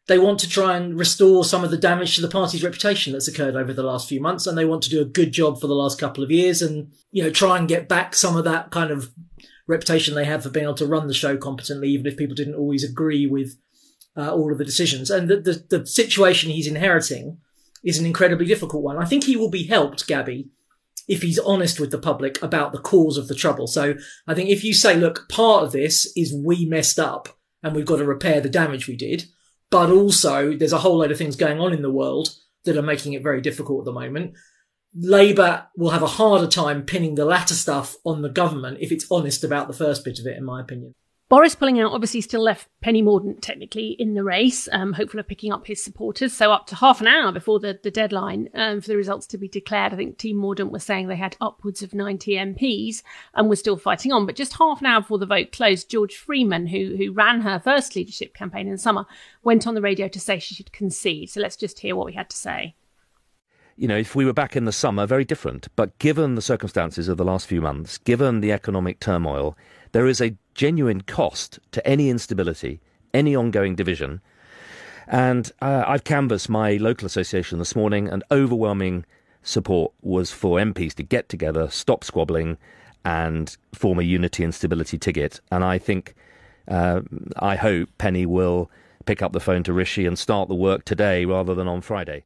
they 0.08 0.18
want 0.18 0.40
to 0.40 0.50
try 0.50 0.78
and 0.78 0.98
restore 0.98 1.46
some 1.46 1.64
of 1.64 1.72
the 1.72 1.78
damage 1.78 2.16
to 2.16 2.22
the 2.22 2.28
party's 2.28 2.64
reputation 2.64 3.14
that's 3.14 3.28
occurred 3.28 3.56
over 3.56 3.74
the 3.74 3.84
last 3.84 4.10
few 4.10 4.20
months. 4.20 4.48
And 4.48 4.58
they 4.58 4.66
want 4.66 4.84
to 4.84 4.90
do 4.90 5.02
a 5.02 5.06
good 5.06 5.32
job 5.32 5.60
for 5.60 5.68
the 5.68 5.76
last 5.76 6.00
couple 6.00 6.24
of 6.24 6.32
years 6.32 6.62
and, 6.62 6.92
you 7.12 7.24
know, 7.24 7.30
try 7.30 7.58
and 7.58 7.68
get 7.68 7.88
back 7.88 8.16
some 8.16 8.36
of 8.36 8.44
that 8.46 8.72
kind 8.72 8.92
of 8.92 9.12
reputation 9.68 10.16
they 10.16 10.26
had 10.26 10.44
for 10.44 10.50
being 10.50 10.66
able 10.66 10.76
to 10.76 10.88
run 10.88 11.08
the 11.08 11.14
show 11.14 11.38
competently, 11.38 11.90
even 11.90 12.08
if 12.08 12.18
people 12.18 12.36
didn't 12.36 12.56
always 12.56 12.84
agree 12.84 13.28
with 13.28 13.58
uh, 14.18 14.34
all 14.34 14.52
of 14.52 14.58
the 14.58 14.66
decisions. 14.66 15.10
And 15.10 15.28
the, 15.28 15.38
the, 15.38 15.78
the 15.78 15.86
situation 15.86 16.50
he's 16.50 16.68
inheriting 16.68 17.38
is 17.84 17.98
an 17.98 18.06
incredibly 18.06 18.46
difficult 18.46 18.84
one. 18.84 18.98
I 18.98 19.06
think 19.06 19.24
he 19.24 19.36
will 19.36 19.50
be 19.50 19.68
helped, 19.68 20.08
Gaby, 20.08 20.50
if 21.08 21.22
he's 21.22 21.40
honest 21.40 21.80
with 21.80 21.92
the 21.92 21.98
public 21.98 22.42
about 22.42 22.72
the 22.72 22.80
cause 22.80 23.18
of 23.18 23.28
the 23.28 23.36
trouble. 23.36 23.68
So 23.68 23.96
I 24.28 24.34
think 24.34 24.50
if 24.50 24.64
you 24.64 24.74
say, 24.74 24.96
look, 24.96 25.28
part 25.30 25.64
of 25.64 25.72
this 25.72 26.12
is 26.16 26.34
we 26.34 26.66
messed 26.66 27.00
up 27.00 27.30
and 27.64 27.76
we've 27.76 27.86
got 27.86 27.98
to 27.98 28.06
repair 28.06 28.42
the 28.42 28.50
damage 28.50 28.88
we 28.88 28.96
did, 28.96 29.26
but 29.70 29.90
also 29.90 30.56
there's 30.56 30.74
a 30.74 30.80
whole 30.80 30.98
load 30.98 31.12
of 31.12 31.18
things 31.18 31.36
going 31.36 31.60
on 31.60 31.74
in 31.74 31.82
the 31.82 31.92
world 31.92 32.30
that 32.66 32.78
are 32.78 32.84
making 32.84 33.14
it 33.14 33.24
very 33.24 33.42
difficult 33.42 33.82
at 33.82 33.86
the 33.86 34.00
moment. 34.00 34.34
Labour 34.94 35.68
will 35.78 35.92
have 35.92 36.04
a 36.04 36.08
harder 36.08 36.48
time 36.48 36.84
pinning 36.84 37.16
the 37.16 37.26
latter 37.26 37.54
stuff 37.54 37.96
on 38.06 38.22
the 38.22 38.30
government 38.30 38.78
if 38.82 38.92
it's 38.92 39.10
honest 39.10 39.44
about 39.44 39.68
the 39.68 39.74
first 39.74 40.04
bit 40.04 40.20
of 40.20 40.28
it, 40.28 40.38
in 40.38 40.44
my 40.44 40.60
opinion. 40.62 40.94
Boris 41.32 41.56
pulling 41.56 41.80
out 41.80 41.94
obviously 41.94 42.20
still 42.20 42.44
left 42.44 42.68
Penny 42.82 43.02
Mordaunt 43.02 43.40
technically 43.40 43.92
in 43.92 44.16
the 44.16 44.24
race, 44.26 44.68
um, 44.74 44.92
hopeful 44.92 45.18
of 45.18 45.30
picking 45.30 45.54
up 45.54 45.66
his 45.66 45.82
supporters. 45.82 46.34
So 46.34 46.52
up 46.52 46.68
to 46.68 46.76
half 46.76 47.00
an 47.00 47.08
hour 47.08 47.32
before 47.32 47.58
the, 47.58 47.80
the 47.82 47.90
deadline 47.90 48.50
um, 48.54 48.82
for 48.82 48.90
the 48.90 48.98
results 48.98 49.28
to 49.28 49.38
be 49.38 49.48
declared, 49.48 49.94
I 49.94 49.96
think 49.96 50.18
Team 50.18 50.36
Mordaunt 50.36 50.72
was 50.72 50.84
saying 50.84 51.08
they 51.08 51.16
had 51.16 51.38
upwards 51.40 51.82
of 51.84 51.94
90 51.94 52.34
MPs 52.34 53.02
and 53.34 53.48
were 53.48 53.56
still 53.56 53.78
fighting 53.78 54.12
on. 54.12 54.26
But 54.26 54.36
just 54.36 54.58
half 54.58 54.82
an 54.82 54.88
hour 54.88 55.00
before 55.00 55.20
the 55.20 55.26
vote 55.26 55.54
closed, 55.54 55.90
George 55.90 56.18
Freeman, 56.18 56.68
who, 56.68 56.98
who 56.98 57.14
ran 57.14 57.40
her 57.40 57.62
first 57.62 57.96
leadership 57.96 58.34
campaign 58.34 58.68
in 58.68 58.74
the 58.74 58.78
summer, 58.78 59.06
went 59.42 59.66
on 59.66 59.74
the 59.74 59.82
radio 59.82 60.10
to 60.10 60.20
say 60.20 60.38
she 60.38 60.54
should 60.54 60.74
concede. 60.74 61.30
So 61.30 61.40
let's 61.40 61.56
just 61.56 61.80
hear 61.80 61.96
what 61.96 62.08
we 62.08 62.14
had 62.14 62.30
to 62.30 62.36
say 62.36 62.76
you 63.78 63.88
know, 63.88 63.98
if 63.98 64.16
we 64.16 64.26
were 64.26 64.34
back 64.34 64.56
in 64.56 64.66
the 64.66 64.72
summer, 64.72 65.08
very 65.08 65.26
different. 65.26 65.68
But 65.76 65.98
given 65.98 66.36
the 66.36 66.42
circumstances 66.42 67.08
of 67.08 67.18
the 67.18 67.24
last 67.24 67.48
few 67.48 67.62
months, 67.62 67.98
given 67.98 68.42
the 68.42 68.52
economic 68.52 69.00
turmoil, 69.00 69.58
there 69.92 70.08
is 70.08 70.22
a 70.22 70.36
genuine 70.54 71.02
cost 71.02 71.60
to 71.72 71.86
any 71.88 72.10
instability, 72.10 72.80
any 73.14 73.36
ongoing 73.36 73.76
division. 73.76 74.22
And 75.08 75.52
uh, 75.62 75.84
I've 75.88 76.04
canvassed 76.04 76.50
my 76.50 76.78
local 76.78 77.06
association 77.06 77.60
this 77.60 77.76
morning, 77.76 78.08
and 78.08 78.24
overwhelming 78.32 79.06
support 79.44 79.92
was 80.02 80.32
for 80.32 80.58
MPs 80.58 80.94
to 80.96 81.04
get 81.04 81.30
together, 81.30 81.70
stop 81.70 82.04
squabbling, 82.04 82.58
and 83.04 83.56
form 83.74 84.00
a 84.00 84.04
unity 84.04 84.44
and 84.44 84.54
stability 84.54 84.98
ticket. 84.98 85.42
And 85.52 85.64
I 85.64 85.78
think, 85.78 86.16
uh, 86.68 87.02
I 87.38 87.56
hope 87.56 87.90
Penny 87.98 88.26
will 88.26 88.70
pick 89.06 89.22
up 89.22 89.34
the 89.34 89.40
phone 89.40 89.64
to 89.64 89.74
Rishi 89.74 90.06
and 90.06 90.18
start 90.18 90.48
the 90.48 90.56
work 90.56 90.86
today 90.86 91.26
rather 91.26 91.56
than 91.56 91.68
on 91.68 91.82
Friday. 91.82 92.24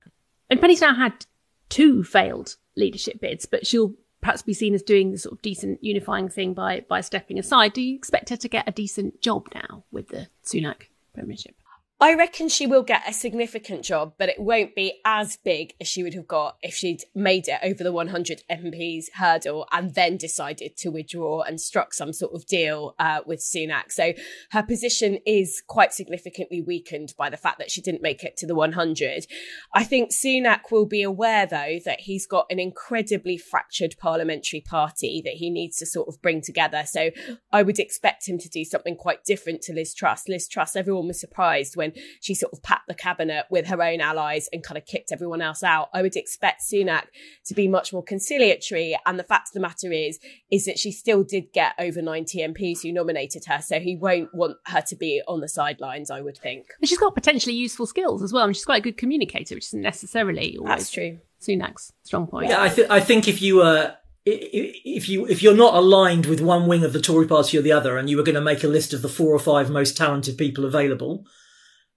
And 0.50 0.60
Penny's 0.60 0.82
now 0.82 0.94
had 0.94 1.26
two 1.70 2.04
failed 2.04 2.58
leadership 2.76 3.20
bids, 3.22 3.46
but 3.46 3.66
she'll 3.66 3.94
perhaps 4.26 4.42
be 4.42 4.56
seen 4.56 4.74
as 4.74 4.82
doing 4.82 5.12
the 5.12 5.20
sort 5.20 5.34
of 5.34 5.42
decent 5.44 5.84
unifying 5.84 6.28
thing 6.28 6.56
by 6.56 6.80
by 6.90 7.00
stepping 7.00 7.38
aside. 7.38 7.74
Do 7.74 7.82
you 7.82 7.96
expect 7.96 8.30
her 8.30 8.38
to 8.38 8.50
get 8.50 8.68
a 8.68 8.72
decent 8.72 9.22
job 9.22 9.48
now 9.54 9.84
with 9.92 10.08
the 10.08 10.30
Sunak 10.44 10.88
premiership? 11.14 11.54
I 12.02 12.14
reckon 12.14 12.50
she 12.50 12.68
will 12.68 12.84
get 12.84 13.08
a 13.08 13.14
significant 13.14 13.86
job, 13.86 14.16
but 14.18 14.28
it 14.28 14.38
won't 14.38 14.76
be 14.76 15.00
as 15.06 15.38
big 15.38 15.76
as 15.80 15.88
she 15.88 16.04
would 16.04 16.14
have 16.14 16.28
got 16.28 16.58
if 16.62 16.74
she'd 16.74 17.04
made 17.16 17.48
it 17.48 17.60
over 17.64 17.86
the 17.86 17.94
100 17.94 18.44
MPs 18.52 19.06
hurdle 19.14 19.66
and 19.72 19.96
then 19.96 20.18
decided 20.18 20.76
to 20.76 20.90
withdraw 20.90 21.44
and 21.44 21.62
struck 21.62 21.94
some 21.94 22.12
sort 22.12 22.34
of 22.34 22.46
deal 22.48 22.96
uh, 23.00 23.22
with 23.26 23.40
Sunak. 23.40 23.94
So 23.94 24.12
her 24.52 24.62
position 24.62 25.20
is 25.26 25.64
quite 25.66 25.94
significantly 25.94 26.62
weakened 26.62 27.14
by 27.18 27.30
the 27.30 27.38
fact 27.38 27.60
that 27.60 27.72
she 27.72 27.80
didn't 27.80 28.02
make 28.02 28.26
it 28.26 28.36
to 28.38 28.46
the 28.46 28.56
100. 28.56 29.26
I 29.74 29.86
think 29.86 30.12
Sunak 30.12 30.72
will 30.72 30.86
be 30.86 31.02
aware, 31.02 31.46
though, 31.46 31.80
that 31.86 32.02
he's 32.02 32.28
got 32.28 32.46
an 32.50 32.60
incredibly 32.60 33.38
fractured 33.38 33.96
parliamentary 33.98 34.60
party 34.60 35.22
that 35.24 35.36
he 35.36 35.50
needs 35.50 35.78
to 35.78 35.86
sort 35.86 36.10
of 36.10 36.22
bring 36.22 36.42
together. 36.42 36.84
So 36.86 37.12
I 37.54 37.64
would 37.64 37.80
expect 37.80 38.28
him 38.28 38.38
to 38.40 38.50
do 38.50 38.66
something 38.66 38.98
quite 38.98 39.24
different 39.24 39.62
to 39.62 39.74
Liz 39.74 39.94
Truss. 39.94 40.28
Liz 40.28 40.50
Truss, 40.50 40.76
everyone 40.76 41.08
was 41.08 41.22
surprised 41.22 41.78
when 41.78 41.85
when 41.94 42.04
she 42.22 42.36
sort 42.36 42.54
of 42.54 42.62
packed 42.64 42.88
the 42.88 42.94
cabinet 42.94 43.46
with 43.50 43.68
her 43.68 43.82
own 43.82 44.02
allies 44.02 44.50
and 44.52 44.64
kind 44.64 44.78
of 44.78 44.86
kicked 44.86 45.12
everyone 45.12 45.42
else 45.42 45.64
out. 45.64 45.90
I 45.94 46.02
would 46.02 46.16
expect 46.16 46.62
Sunak 46.62 47.06
to 47.46 47.54
be 47.54 47.68
much 47.68 47.94
more 47.94 48.04
conciliatory. 48.04 48.98
And 49.06 49.20
the 49.20 49.24
fact 49.24 49.50
of 49.50 49.54
the 49.54 49.60
matter 49.60 49.92
is, 49.92 50.20
is 50.52 50.66
that 50.66 50.80
she 50.80 50.92
still 50.92 51.24
did 51.24 51.52
get 51.54 51.74
over 51.80 52.02
90 52.02 52.40
MPs 52.40 52.82
who 52.82 52.92
nominated 52.92 53.46
her. 53.46 53.62
So 53.62 53.80
he 53.80 53.96
won't 53.96 54.34
want 54.34 54.58
her 54.68 54.82
to 54.82 54.96
be 54.96 55.22
on 55.28 55.42
the 55.42 55.50
sidelines, 55.50 56.12
I 56.12 56.22
would 56.22 56.38
think. 56.38 56.68
And 56.80 56.90
she's 56.90 56.98
got 56.98 57.16
potentially 57.16 57.56
useful 57.56 57.86
skills 57.86 58.24
as 58.24 58.34
well. 58.34 58.44
I 58.44 58.48
mean, 58.48 58.54
she's 58.54 58.66
quite 58.66 58.80
a 58.80 58.84
good 58.84 58.98
communicator, 58.98 59.56
which 59.56 59.68
isn't 59.68 59.82
necessarily 59.82 60.58
always 60.58 60.70
That's 60.70 60.92
true. 60.92 61.20
Sunak's 61.42 61.92
strong 62.04 62.28
point. 62.28 62.50
Yeah, 62.50 62.62
I, 62.62 62.70
th- 62.70 62.90
I 62.90 63.00
think 63.00 63.28
if 63.28 63.42
you 63.42 63.62
uh, 63.62 63.64
were 63.64 63.96
if 64.26 65.08
you 65.08 65.28
if 65.28 65.44
you're 65.44 65.56
not 65.56 65.76
aligned 65.76 66.26
with 66.26 66.42
one 66.42 66.68
wing 66.68 66.84
of 66.84 66.94
the 66.94 67.02
Tory 67.02 67.28
party 67.28 67.60
or 67.60 67.62
the 67.62 67.72
other, 67.72 67.98
and 67.98 68.10
you 68.10 68.18
were 68.18 68.24
going 68.24 68.36
to 68.36 68.42
make 68.42 68.64
a 68.64 68.68
list 68.68 68.92
of 68.92 69.04
the 69.04 69.10
four 69.10 69.36
or 69.36 69.40
five 69.40 69.70
most 69.70 69.96
talented 69.96 70.38
people 70.38 70.66
available 70.66 71.26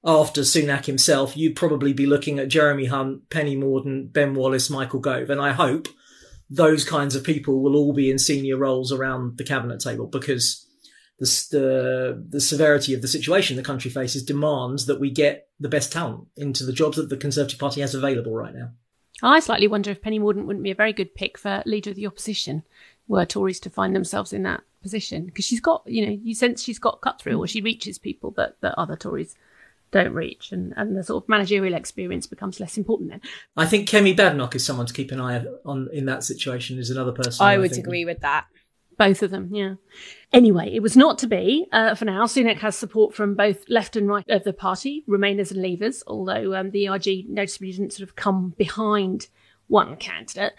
after 0.04 0.42
Sunak 0.42 0.86
himself, 0.86 1.36
you'd 1.36 1.56
probably 1.56 1.92
be 1.92 2.06
looking 2.06 2.38
at 2.38 2.48
Jeremy 2.48 2.86
Hunt, 2.86 3.30
Penny 3.30 3.56
Mordaunt, 3.56 4.12
Ben 4.12 4.34
Wallace, 4.34 4.70
Michael 4.70 5.00
Gove, 5.00 5.30
and 5.30 5.40
I 5.40 5.52
hope 5.52 5.88
those 6.50 6.84
kinds 6.84 7.14
of 7.14 7.24
people 7.24 7.60
will 7.60 7.76
all 7.76 7.92
be 7.92 8.10
in 8.10 8.18
senior 8.18 8.56
roles 8.56 8.92
around 8.92 9.36
the 9.36 9.44
cabinet 9.44 9.80
table 9.80 10.06
because 10.06 10.64
the 11.18 11.26
the, 11.50 12.26
the 12.28 12.40
severity 12.40 12.94
of 12.94 13.02
the 13.02 13.08
situation 13.08 13.56
the 13.56 13.62
country 13.62 13.90
faces 13.90 14.22
demands 14.22 14.86
that 14.86 15.00
we 15.00 15.10
get 15.10 15.48
the 15.60 15.68
best 15.68 15.92
talent 15.92 16.28
into 16.36 16.64
the 16.64 16.72
jobs 16.72 16.96
that 16.96 17.08
the 17.08 17.16
Conservative 17.16 17.58
Party 17.58 17.80
has 17.80 17.94
available 17.94 18.34
right 18.34 18.54
now. 18.54 18.70
I 19.22 19.40
slightly 19.40 19.66
wonder 19.66 19.90
if 19.90 20.00
Penny 20.00 20.20
Mordaunt 20.20 20.46
wouldn't 20.46 20.62
be 20.62 20.70
a 20.70 20.76
very 20.76 20.92
good 20.92 21.14
pick 21.14 21.36
for 21.36 21.62
leader 21.66 21.90
of 21.90 21.96
the 21.96 22.06
opposition 22.06 22.62
were 23.08 23.26
Tories 23.26 23.58
to 23.60 23.70
find 23.70 23.96
themselves 23.96 24.32
in 24.32 24.44
that 24.44 24.62
position 24.80 25.26
because 25.26 25.44
she's 25.44 25.60
got, 25.60 25.82
you 25.86 26.06
know, 26.06 26.18
you 26.22 26.34
sense 26.34 26.62
she's 26.62 26.78
got 26.78 27.00
cut 27.00 27.20
through 27.20 27.38
or 27.38 27.46
she 27.46 27.60
reaches 27.60 27.98
people 27.98 28.30
that, 28.36 28.60
that 28.60 28.78
other 28.78 28.96
Tories 28.96 29.34
don't 29.90 30.12
reach 30.12 30.52
and, 30.52 30.74
and 30.76 30.96
the 30.96 31.02
sort 31.02 31.24
of 31.24 31.28
managerial 31.28 31.74
experience 31.74 32.26
becomes 32.26 32.60
less 32.60 32.76
important 32.76 33.10
then. 33.10 33.20
I 33.56 33.66
think 33.66 33.88
Kemi 33.88 34.16
Badenoch 34.16 34.54
is 34.54 34.64
someone 34.64 34.86
to 34.86 34.94
keep 34.94 35.10
an 35.12 35.20
eye 35.20 35.44
on 35.64 35.88
in 35.92 36.06
that 36.06 36.24
situation 36.24 36.78
is 36.78 36.90
another 36.90 37.12
person. 37.12 37.44
I 37.44 37.58
would 37.58 37.76
agree 37.76 38.04
with 38.04 38.20
that. 38.20 38.46
Both 38.96 39.22
of 39.22 39.30
them, 39.30 39.54
yeah. 39.54 39.74
Anyway, 40.32 40.74
it 40.74 40.82
was 40.82 40.96
not 40.96 41.18
to 41.18 41.28
be 41.28 41.68
uh, 41.70 41.94
for 41.94 42.04
now. 42.04 42.24
Sunak 42.24 42.58
has 42.58 42.76
support 42.76 43.14
from 43.14 43.36
both 43.36 43.64
left 43.68 43.94
and 43.94 44.08
right 44.08 44.28
of 44.28 44.42
the 44.42 44.52
party, 44.52 45.04
Remainers 45.08 45.52
and 45.52 45.64
Leavers, 45.64 46.02
although 46.08 46.54
um, 46.54 46.72
the 46.72 46.88
ERG 46.88 47.28
noticeably 47.28 47.70
didn't 47.70 47.92
sort 47.92 48.08
of 48.08 48.16
come 48.16 48.54
behind 48.58 49.28
one 49.68 49.96
candidate. 49.96 50.52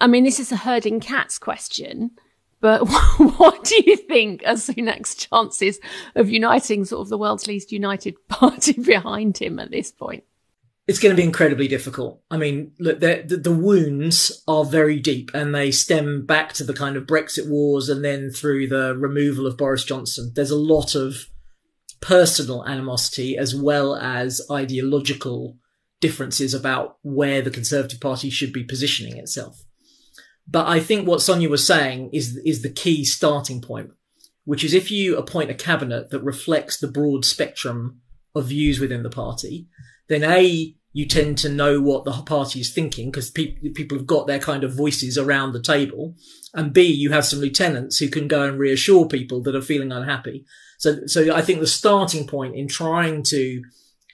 I 0.00 0.06
mean, 0.06 0.22
this 0.22 0.38
is 0.38 0.52
a 0.52 0.56
herding 0.56 1.00
cats 1.00 1.38
question, 1.38 2.10
but 2.60 2.80
what 3.38 3.64
do 3.64 3.82
you 3.86 3.96
think 3.96 4.42
are 4.46 4.54
Sunak's 4.54 5.14
chances 5.14 5.78
of 6.14 6.30
uniting 6.30 6.84
sort 6.84 7.02
of 7.02 7.08
the 7.08 7.18
world's 7.18 7.46
least 7.46 7.72
united 7.72 8.16
party 8.28 8.72
behind 8.72 9.38
him 9.38 9.58
at 9.58 9.70
this 9.70 9.90
point? 9.92 10.24
it's 10.88 10.98
going 10.98 11.14
to 11.14 11.20
be 11.20 11.26
incredibly 11.26 11.68
difficult. 11.68 12.22
I 12.30 12.38
mean, 12.38 12.72
look, 12.78 13.00
the, 13.00 13.22
the, 13.26 13.52
wounds 13.52 14.42
are 14.48 14.64
very 14.64 14.98
deep 14.98 15.30
and 15.34 15.54
they 15.54 15.70
stem 15.70 16.24
back 16.24 16.54
to 16.54 16.64
the 16.64 16.72
kind 16.72 16.96
of 16.96 17.04
Brexit 17.04 17.46
wars 17.46 17.90
and 17.90 18.02
then 18.02 18.30
through 18.30 18.68
the 18.68 18.96
removal 18.96 19.46
of 19.46 19.58
Boris 19.58 19.84
Johnson. 19.84 20.32
There's 20.34 20.50
a 20.50 20.56
lot 20.56 20.94
of 20.94 21.26
personal 22.00 22.64
animosity 22.66 23.36
as 23.36 23.54
well 23.54 23.96
as 23.96 24.40
ideological 24.50 25.58
differences 26.00 26.54
about 26.54 26.96
where 27.02 27.42
the 27.42 27.50
Conservative 27.50 28.00
Party 28.00 28.30
should 28.30 28.54
be 28.54 28.64
positioning 28.64 29.18
itself. 29.18 29.64
But 30.50 30.66
I 30.66 30.80
think 30.80 31.06
what 31.06 31.22
Sonia 31.22 31.48
was 31.48 31.66
saying 31.66 32.10
is, 32.12 32.40
is 32.44 32.62
the 32.62 32.70
key 32.70 33.04
starting 33.04 33.60
point, 33.60 33.90
which 34.44 34.64
is 34.64 34.72
if 34.72 34.90
you 34.90 35.16
appoint 35.16 35.50
a 35.50 35.54
cabinet 35.54 36.10
that 36.10 36.22
reflects 36.22 36.78
the 36.78 36.88
broad 36.88 37.24
spectrum 37.24 38.00
of 38.34 38.46
views 38.46 38.80
within 38.80 39.02
the 39.02 39.10
party, 39.10 39.68
then 40.08 40.24
A, 40.24 40.74
you 40.92 41.06
tend 41.06 41.36
to 41.38 41.50
know 41.50 41.80
what 41.80 42.04
the 42.04 42.12
party 42.12 42.60
is 42.60 42.72
thinking 42.72 43.10
because 43.10 43.30
pe- 43.30 43.56
people 43.74 43.98
have 43.98 44.06
got 44.06 44.26
their 44.26 44.38
kind 44.38 44.64
of 44.64 44.72
voices 44.72 45.18
around 45.18 45.52
the 45.52 45.62
table. 45.62 46.14
And 46.54 46.72
B, 46.72 46.82
you 46.82 47.12
have 47.12 47.26
some 47.26 47.40
lieutenants 47.40 47.98
who 47.98 48.08
can 48.08 48.26
go 48.26 48.42
and 48.44 48.58
reassure 48.58 49.06
people 49.06 49.42
that 49.42 49.54
are 49.54 49.62
feeling 49.62 49.92
unhappy. 49.92 50.46
So, 50.78 51.06
so 51.06 51.34
I 51.34 51.42
think 51.42 51.60
the 51.60 51.66
starting 51.66 52.26
point 52.26 52.56
in 52.56 52.68
trying 52.68 53.22
to 53.24 53.62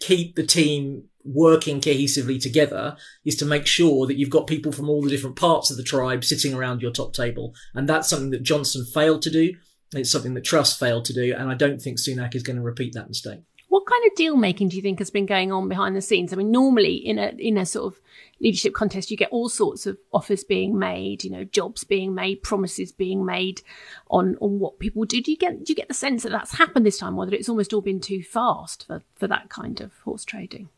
keep 0.00 0.34
the 0.34 0.42
team 0.42 1.04
working 1.25 1.81
cohesively 1.81 2.40
together 2.40 2.97
is 3.25 3.37
to 3.37 3.47
make 3.47 3.66
sure 3.66 4.07
that 4.07 4.16
you've 4.16 4.31
got 4.31 4.47
people 4.47 4.73
from 4.73 4.88
all 4.88 5.02
the 5.02 5.11
different 5.11 5.37
parts 5.37 5.71
of 5.71 5.76
the 5.76 5.83
tribe 5.83 6.25
sitting 6.25 6.54
around 6.54 6.83
your 6.83 6.90
top 6.90 7.14
table. 7.14 7.54
And 7.75 7.88
that's 7.88 8.09
something 8.09 8.31
that 8.31 8.43
Johnson 8.43 8.85
failed 8.85 9.23
to 9.23 9.31
do. 9.31 9.54
It's 9.95 10.11
something 10.11 10.35
that 10.35 10.45
Truss 10.45 10.76
failed 10.76 11.04
to 11.07 11.14
do. 11.14 11.35
And 11.37 11.50
I 11.50 11.54
don't 11.54 11.81
think 11.81 11.99
Sunak 11.99 12.35
is 12.35 12.43
going 12.43 12.57
to 12.57 12.62
repeat 12.62 12.95
that 12.95 13.09
mistake. 13.09 13.40
What 13.69 13.87
kind 13.87 14.04
of 14.07 14.14
deal 14.14 14.37
making 14.37 14.69
do 14.69 14.76
you 14.76 14.83
think 14.83 15.00
has 15.00 15.11
been 15.11 15.26
going 15.26 15.50
on 15.50 15.69
behind 15.69 15.97
the 15.97 16.00
scenes? 16.00 16.33
I 16.33 16.37
mean, 16.37 16.52
normally 16.52 16.95
in 16.95 17.19
a 17.19 17.33
in 17.38 17.57
a 17.57 17.66
sort 17.66 17.93
of 17.93 18.00
leadership 18.38 18.73
contest, 18.73 19.11
you 19.11 19.16
get 19.16 19.31
all 19.33 19.49
sorts 19.49 19.85
of 19.85 19.99
offers 20.12 20.45
being 20.45 20.78
made, 20.78 21.25
you 21.25 21.31
know, 21.31 21.43
jobs 21.43 21.83
being 21.83 22.14
made, 22.14 22.45
promises 22.45 22.93
being 22.93 23.25
made 23.25 23.62
on 24.11 24.37
on 24.40 24.61
what 24.61 24.78
people 24.78 25.04
do. 25.04 25.21
Do 25.21 25.33
you 25.33 25.37
get 25.37 25.64
do 25.64 25.73
you 25.73 25.75
get 25.75 25.88
the 25.88 25.95
sense 25.95 26.23
that 26.23 26.31
that's 26.31 26.54
happened 26.57 26.87
this 26.87 26.99
time, 26.99 27.19
or 27.19 27.26
that 27.26 27.35
it's 27.35 27.49
almost 27.49 27.73
all 27.73 27.81
been 27.81 28.00
too 28.00 28.23
fast 28.23 28.87
for 28.87 29.02
for 29.16 29.26
that 29.26 29.49
kind 29.49 29.81
of 29.81 29.90
horse 30.04 30.25
trading? 30.25 30.69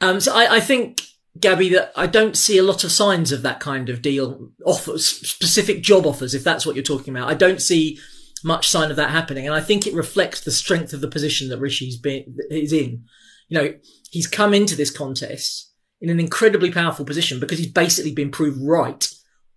Um, 0.00 0.20
so 0.20 0.34
I, 0.34 0.56
I 0.56 0.60
think 0.60 1.02
Gaby, 1.38 1.70
that 1.70 1.92
I 1.96 2.06
don't 2.06 2.36
see 2.36 2.58
a 2.58 2.62
lot 2.62 2.84
of 2.84 2.92
signs 2.92 3.32
of 3.32 3.42
that 3.42 3.58
kind 3.58 3.88
of 3.88 4.02
deal 4.02 4.50
offers, 4.64 5.06
specific 5.06 5.82
job 5.82 6.06
offers, 6.06 6.34
if 6.34 6.44
that's 6.44 6.64
what 6.64 6.76
you're 6.76 6.84
talking 6.84 7.14
about. 7.14 7.28
I 7.28 7.34
don't 7.34 7.60
see 7.60 7.98
much 8.44 8.68
sign 8.68 8.90
of 8.90 8.96
that 8.96 9.10
happening. 9.10 9.46
And 9.46 9.54
I 9.54 9.60
think 9.60 9.86
it 9.86 9.94
reflects 9.94 10.40
the 10.40 10.52
strength 10.52 10.92
of 10.92 11.00
the 11.00 11.08
position 11.08 11.48
that 11.48 11.58
Rishi's 11.58 11.96
been, 11.96 12.36
is 12.50 12.72
in. 12.72 13.04
You 13.48 13.58
know, 13.58 13.74
he's 14.10 14.28
come 14.28 14.54
into 14.54 14.76
this 14.76 14.90
contest 14.90 15.72
in 16.00 16.08
an 16.08 16.20
incredibly 16.20 16.70
powerful 16.70 17.04
position 17.04 17.40
because 17.40 17.58
he's 17.58 17.72
basically 17.72 18.12
been 18.12 18.30
proved 18.30 18.58
right 18.62 19.08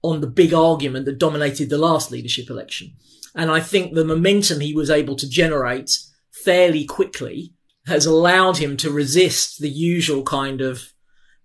on 0.02 0.22
the 0.22 0.28
big 0.28 0.54
argument 0.54 1.06
that 1.06 1.20
dominated 1.20 1.70
the 1.70 1.78
last 1.78 2.12
leadership 2.12 2.50
election. 2.50 2.96
And 3.36 3.52
I 3.52 3.60
think 3.60 3.94
the 3.94 4.06
momentum 4.06 4.62
he 4.62 4.74
was 4.74 4.90
able 4.90 5.16
to 5.18 5.30
generate 5.30 5.92
fairly 6.32 6.86
quickly 6.86 7.54
has 7.88 8.06
allowed 8.06 8.58
him 8.58 8.78
to 8.78 8.92
resist 8.92 9.60
the 9.60 9.70
usual 9.70 10.24
kind 10.24 10.62
of 10.62 10.94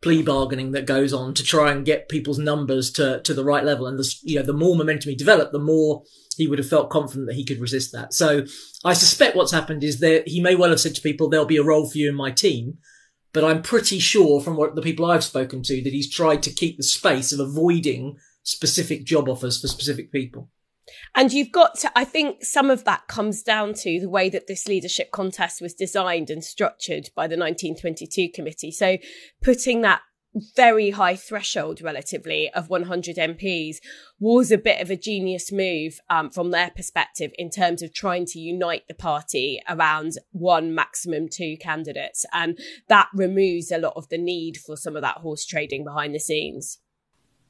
plea 0.03 0.23
bargaining 0.23 0.73
that 0.73 0.85
goes 0.85 1.13
on 1.13 1.33
to 1.33 1.45
try 1.45 1.71
and 1.71 1.87
get 1.87 2.09
people's 2.09 2.39
numbers 2.39 2.91
to, 2.91 3.21
to 3.23 3.33
the 3.33 3.45
right 3.45 3.65
level. 3.65 3.87
And 3.87 3.99
the, 3.99 4.15
you 4.23 4.37
know, 4.37 4.45
the 4.45 4.53
more 4.53 4.77
momentum 4.77 5.11
he 5.11 5.17
developed, 5.17 5.53
the 5.53 5.61
more 5.61 6.03
he 6.37 6.49
would 6.49 6.59
have 6.59 6.69
felt 6.69 6.91
confident 6.91 7.29
that 7.29 7.37
he 7.37 7.45
could 7.45 7.61
resist 7.61 7.93
that. 7.93 8.13
So 8.13 8.45
I 8.85 8.95
suspect 8.95 9.37
what's 9.37 9.53
happened 9.53 9.85
is 9.85 10.01
that 10.01 10.27
he 10.27 10.41
may 10.41 10.57
well 10.57 10.71
have 10.71 10.81
said 10.81 10.97
to 10.97 11.01
people, 11.01 11.29
there'll 11.29 11.47
be 11.47 11.57
a 11.57 11.63
role 11.63 11.89
for 11.89 11.99
you 11.99 12.09
in 12.09 12.17
my 12.17 12.33
team. 12.33 12.79
But 13.33 13.45
I'm 13.45 13.63
pretty 13.63 13.99
sure 13.99 14.41
from 14.41 14.57
what 14.57 14.75
the 14.75 14.83
people 14.83 15.07
I've 15.07 15.25
spoken 15.25 15.63
to 15.63 15.83
that 15.83 15.93
he's 15.93 16.13
tried 16.13 16.43
to 16.43 16.51
keep 16.51 16.77
the 16.77 16.83
space 16.83 17.33
of 17.33 17.41
avoiding 17.41 18.17
specific 18.43 19.05
job 19.05 19.29
offers 19.29 19.61
for 19.61 19.69
specific 19.69 20.11
people. 20.13 20.51
And 21.15 21.33
you've 21.33 21.53
got 21.53 21.79
to, 21.81 21.93
I 21.97 22.05
think 22.05 22.45
some 22.45 22.71
of 22.71 22.85
that 22.85 23.09
comes 23.09 23.43
down 23.43 23.75
to 23.75 24.01
the 24.01 24.09
way 24.09 24.29
that 24.31 24.47
this 24.47 24.67
leadership 24.67 25.11
contest 25.11 25.61
was 25.61 25.75
designed 25.75 26.31
and 26.31 26.45
structured 26.45 27.11
by 27.15 27.27
the 27.27 27.37
1922 27.37 28.31
committee. 28.35 28.71
So 28.71 28.99
putting 29.43 29.83
that 29.83 30.03
very 30.57 30.91
high 30.91 31.15
threshold 31.15 31.83
relatively 31.83 32.51
of 32.55 32.71
100 32.71 33.17
MPs 33.17 33.77
was 34.19 34.51
a 34.51 34.57
bit 34.57 34.81
of 34.81 34.91
a 34.91 34.97
genius 34.97 35.53
move 35.53 36.01
um, 36.09 36.31
from 36.31 36.51
their 36.51 36.71
perspective 36.71 37.33
in 37.37 37.51
terms 37.51 37.83
of 37.83 37.93
trying 37.93 38.25
to 38.25 38.39
unite 38.39 38.85
the 38.89 38.95
party 38.95 39.61
around 39.69 40.15
one 40.31 40.75
maximum 40.75 41.29
two 41.29 41.57
candidates 41.61 42.25
and 42.33 42.59
that 42.89 43.09
removes 43.13 43.71
a 43.71 43.79
lot 43.79 43.93
of 43.95 44.09
the 44.09 44.19
need 44.19 44.57
for 44.57 44.77
some 44.77 44.97
of 44.97 45.03
that 45.03 45.19
horse 45.19 45.45
trading 45.45 45.85
behind 45.85 46.15
the 46.15 46.21
scenes 46.21 46.79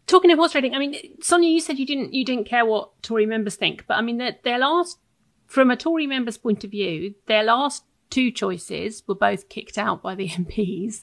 talking 0.06 0.30
of 0.30 0.38
horse 0.38 0.52
trading 0.52 0.74
i 0.74 0.78
mean 0.78 0.96
sonia 1.20 1.50
you 1.50 1.60
said 1.60 1.78
you 1.78 1.86
didn't 1.86 2.12
you 2.12 2.24
didn't 2.24 2.44
care 2.44 2.64
what 2.64 2.90
tory 3.02 3.26
members 3.26 3.56
think 3.56 3.84
but 3.86 3.94
i 3.94 4.02
mean 4.02 4.18
their, 4.18 4.36
their 4.42 4.58
last 4.58 4.98
from 5.46 5.70
a 5.70 5.76
tory 5.76 6.06
member's 6.06 6.38
point 6.38 6.64
of 6.64 6.70
view 6.70 7.14
their 7.26 7.42
last 7.42 7.84
two 8.10 8.30
choices 8.30 9.02
were 9.06 9.14
both 9.14 9.48
kicked 9.48 9.78
out 9.78 10.02
by 10.02 10.14
the 10.14 10.28
mps 10.30 11.02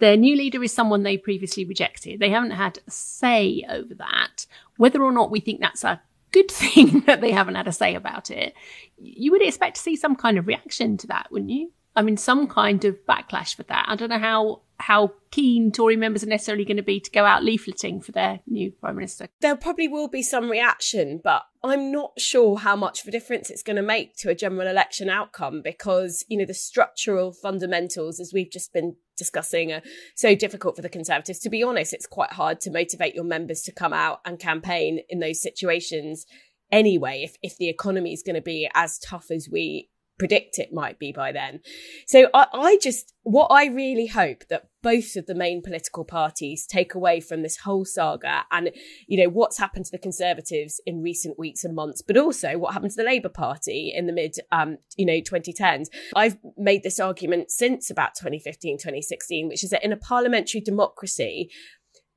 their 0.00 0.16
new 0.16 0.34
leader 0.34 0.62
is 0.64 0.72
someone 0.72 1.02
they 1.02 1.16
previously 1.16 1.64
rejected. 1.64 2.18
They 2.20 2.30
haven't 2.30 2.52
had 2.52 2.78
a 2.86 2.90
say 2.90 3.64
over 3.68 3.94
that. 3.94 4.46
Whether 4.78 5.02
or 5.02 5.12
not 5.12 5.30
we 5.30 5.40
think 5.40 5.60
that's 5.60 5.84
a 5.84 6.00
good 6.32 6.50
thing 6.50 7.00
that 7.06 7.20
they 7.20 7.30
haven't 7.30 7.54
had 7.54 7.68
a 7.68 7.72
say 7.72 7.94
about 7.94 8.30
it, 8.30 8.54
you 8.98 9.30
would 9.30 9.42
expect 9.42 9.76
to 9.76 9.82
see 9.82 9.96
some 9.96 10.16
kind 10.16 10.38
of 10.38 10.46
reaction 10.46 10.96
to 10.98 11.06
that, 11.08 11.28
wouldn't 11.30 11.50
you? 11.50 11.72
I 11.96 12.02
mean, 12.02 12.16
some 12.16 12.46
kind 12.46 12.84
of 12.84 12.96
backlash 13.08 13.54
for 13.54 13.64
that. 13.64 13.86
I 13.88 13.96
don't 13.96 14.10
know 14.10 14.18
how 14.18 14.62
how 14.80 15.12
keen 15.30 15.70
Tory 15.70 15.96
members 15.96 16.24
are 16.24 16.28
necessarily 16.28 16.64
going 16.64 16.78
to 16.78 16.82
be 16.82 17.00
to 17.00 17.10
go 17.10 17.26
out 17.26 17.42
leafleting 17.42 18.02
for 18.02 18.12
their 18.12 18.40
new 18.46 18.70
prime 18.70 18.96
minister. 18.96 19.28
There 19.40 19.54
probably 19.54 19.88
will 19.88 20.08
be 20.08 20.22
some 20.22 20.50
reaction, 20.50 21.20
but 21.22 21.42
I'm 21.62 21.92
not 21.92 22.12
sure 22.18 22.58
how 22.58 22.76
much 22.76 23.02
of 23.02 23.08
a 23.08 23.10
difference 23.10 23.50
it's 23.50 23.62
going 23.62 23.76
to 23.76 23.82
make 23.82 24.16
to 24.18 24.30
a 24.30 24.34
general 24.34 24.66
election 24.66 25.10
outcome 25.10 25.60
because 25.62 26.24
you 26.28 26.38
know 26.38 26.46
the 26.46 26.54
structural 26.54 27.32
fundamentals, 27.32 28.20
as 28.20 28.32
we've 28.32 28.50
just 28.50 28.72
been 28.72 28.96
discussing, 29.18 29.72
are 29.72 29.82
so 30.14 30.34
difficult 30.34 30.76
for 30.76 30.82
the 30.82 30.88
Conservatives. 30.88 31.40
To 31.40 31.50
be 31.50 31.62
honest, 31.62 31.92
it's 31.92 32.06
quite 32.06 32.32
hard 32.32 32.60
to 32.62 32.70
motivate 32.70 33.14
your 33.14 33.24
members 33.24 33.62
to 33.62 33.72
come 33.72 33.92
out 33.92 34.20
and 34.24 34.38
campaign 34.38 35.00
in 35.10 35.20
those 35.20 35.42
situations 35.42 36.24
anyway. 36.72 37.22
If 37.22 37.36
if 37.42 37.58
the 37.58 37.68
economy 37.68 38.14
is 38.14 38.22
going 38.22 38.36
to 38.36 38.42
be 38.42 38.70
as 38.74 38.98
tough 38.98 39.30
as 39.30 39.48
we 39.50 39.89
predict 40.20 40.58
it 40.58 40.70
might 40.70 40.98
be 40.98 41.12
by 41.12 41.32
then. 41.32 41.60
So 42.06 42.28
I, 42.34 42.46
I 42.52 42.78
just, 42.82 43.14
what 43.22 43.46
I 43.46 43.68
really 43.68 44.06
hope 44.06 44.46
that 44.50 44.68
both 44.82 45.16
of 45.16 45.24
the 45.24 45.34
main 45.34 45.62
political 45.62 46.04
parties 46.04 46.66
take 46.66 46.94
away 46.94 47.20
from 47.20 47.40
this 47.40 47.56
whole 47.56 47.86
saga 47.86 48.44
and, 48.52 48.70
you 49.08 49.22
know, 49.22 49.30
what's 49.30 49.56
happened 49.56 49.86
to 49.86 49.90
the 49.90 49.98
Conservatives 49.98 50.78
in 50.84 51.02
recent 51.02 51.38
weeks 51.38 51.64
and 51.64 51.74
months, 51.74 52.02
but 52.02 52.18
also 52.18 52.58
what 52.58 52.74
happened 52.74 52.90
to 52.90 52.98
the 52.98 53.08
Labour 53.08 53.30
Party 53.30 53.94
in 53.96 54.06
the 54.06 54.12
mid, 54.12 54.36
um, 54.52 54.76
you 54.98 55.06
know, 55.06 55.22
2010s. 55.22 55.86
I've 56.14 56.36
made 56.58 56.82
this 56.82 57.00
argument 57.00 57.50
since 57.50 57.88
about 57.88 58.14
2015, 58.14 58.76
2016, 58.76 59.48
which 59.48 59.64
is 59.64 59.70
that 59.70 59.82
in 59.82 59.90
a 59.92 59.96
parliamentary 59.96 60.60
democracy, 60.60 61.50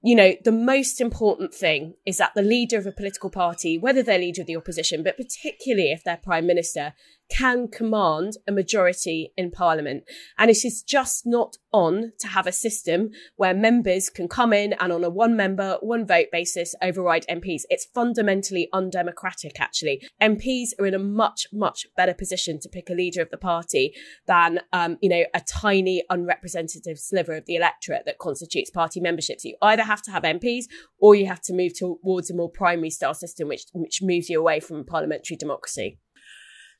you 0.05 0.15
know, 0.15 0.33
the 0.43 0.51
most 0.51 0.99
important 0.99 1.53
thing 1.53 1.93
is 2.05 2.17
that 2.17 2.33
the 2.35 2.41
leader 2.41 2.77
of 2.77 2.85
a 2.85 2.91
political 2.91 3.29
party, 3.29 3.77
whether 3.77 4.03
they're 4.03 4.19
leader 4.19 4.41
of 4.41 4.47
the 4.47 4.57
opposition, 4.57 5.01
but 5.01 5.15
particularly 5.15 5.93
if 5.93 6.03
they're 6.03 6.17
prime 6.17 6.45
minister, 6.45 6.93
can 7.33 7.67
command 7.67 8.33
a 8.47 8.51
majority 8.51 9.33
in 9.35 9.49
parliament. 9.49 10.03
And 10.37 10.51
it 10.51 10.63
is 10.63 10.83
just 10.83 11.25
not 11.25 11.57
on 11.71 12.11
to 12.19 12.27
have 12.27 12.45
a 12.45 12.51
system 12.51 13.09
where 13.37 13.55
members 13.55 14.09
can 14.09 14.27
come 14.27 14.53
in 14.53 14.73
and 14.73 14.93
on 14.93 15.03
a 15.03 15.09
one 15.09 15.35
member, 15.35 15.77
one 15.81 16.05
vote 16.05 16.27
basis 16.31 16.75
override 16.81 17.25
MPs. 17.27 17.63
It's 17.69 17.85
fundamentally 17.85 18.69
undemocratic, 18.71 19.59
actually. 19.59 20.07
MPs 20.21 20.69
are 20.79 20.85
in 20.85 20.93
a 20.93 20.99
much, 20.99 21.47
much 21.51 21.87
better 21.97 22.13
position 22.13 22.59
to 22.59 22.69
pick 22.69 22.91
a 22.91 22.93
leader 22.93 23.21
of 23.23 23.31
the 23.31 23.37
party 23.37 23.95
than, 24.27 24.59
um, 24.71 24.97
you 25.01 25.09
know, 25.09 25.23
a 25.33 25.41
tiny 25.41 26.03
unrepresentative 26.11 26.99
sliver 26.99 27.33
of 27.33 27.45
the 27.47 27.55
electorate 27.55 28.05
that 28.05 28.19
constitutes 28.19 28.69
party 28.69 28.99
membership. 28.99 29.41
So 29.41 29.49
you 29.49 29.57
either 29.63 29.83
have 29.83 30.03
to 30.03 30.11
have 30.11 30.21
MPs 30.21 30.65
or 30.99 31.15
you 31.15 31.25
have 31.25 31.41
to 31.41 31.53
move 31.53 31.73
towards 31.75 32.29
a 32.29 32.35
more 32.35 32.49
primary 32.49 32.91
style 32.91 33.15
system, 33.15 33.47
which, 33.47 33.63
which 33.73 34.03
moves 34.03 34.29
you 34.29 34.39
away 34.39 34.59
from 34.59 34.85
parliamentary 34.85 35.35
democracy. 35.35 35.97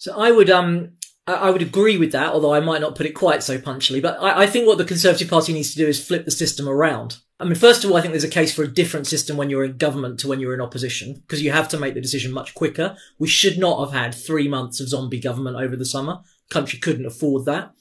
So 0.04 0.20
I 0.20 0.32
would 0.32 0.50
um 0.50 0.98
I 1.26 1.50
would 1.50 1.62
agree 1.62 1.96
with 1.96 2.12
that, 2.12 2.34
although 2.34 2.54
I 2.54 2.60
might 2.60 2.82
not 2.82 2.96
put 2.96 3.06
it 3.06 3.14
quite 3.14 3.42
so 3.42 3.58
punchily. 3.58 4.02
But 4.02 4.22
I, 4.22 4.42
I, 4.42 4.48
think 4.48 4.68
what 4.68 4.78
the 4.78 4.84
Conservative 4.84 5.30
Party 5.30 5.54
needs 5.54 5.72
to 5.72 5.78
do 5.78 5.88
is 5.88 6.06
flip 6.06 6.26
the 6.26 6.32
system 6.32 6.68
around. 6.68 7.20
I 7.40 7.46
mean, 7.46 7.56
first 7.56 7.86
of 7.86 7.90
all, 7.90 7.96
I 7.96 8.02
think 8.02 8.12
there's 8.12 8.26
a 8.26 8.40
case 8.40 8.54
for 8.54 8.64
a 8.64 8.68
different 8.68 9.08
system 9.08 9.38
when 9.38 9.50
you're 9.50 9.64
in 9.64 9.78
government 9.78 10.20
to 10.20 10.28
when 10.28 10.42
you're 10.42 10.54
in 10.54 10.60
opposition, 10.60 11.14
because 11.14 11.42
you 11.42 11.54
have 11.54 11.70
to 11.70 11.80
make 11.80 11.94
the 11.94 12.02
decision 12.02 12.34
much 12.34 12.54
quicker. 12.54 12.98
We 13.18 13.30
should 13.30 13.58
not 13.58 13.80
have 13.80 13.98
had 13.98 14.14
three 14.14 14.50
months 14.50 14.82
of 14.82 14.90
zombie 14.90 15.22
government 15.22 15.56
over 15.56 15.78
the 15.78 15.86
summer. 15.86 16.20
The 16.50 16.54
country 16.54 16.80
couldn't 16.80 17.06
afford 17.06 17.46
that. 17.46 17.72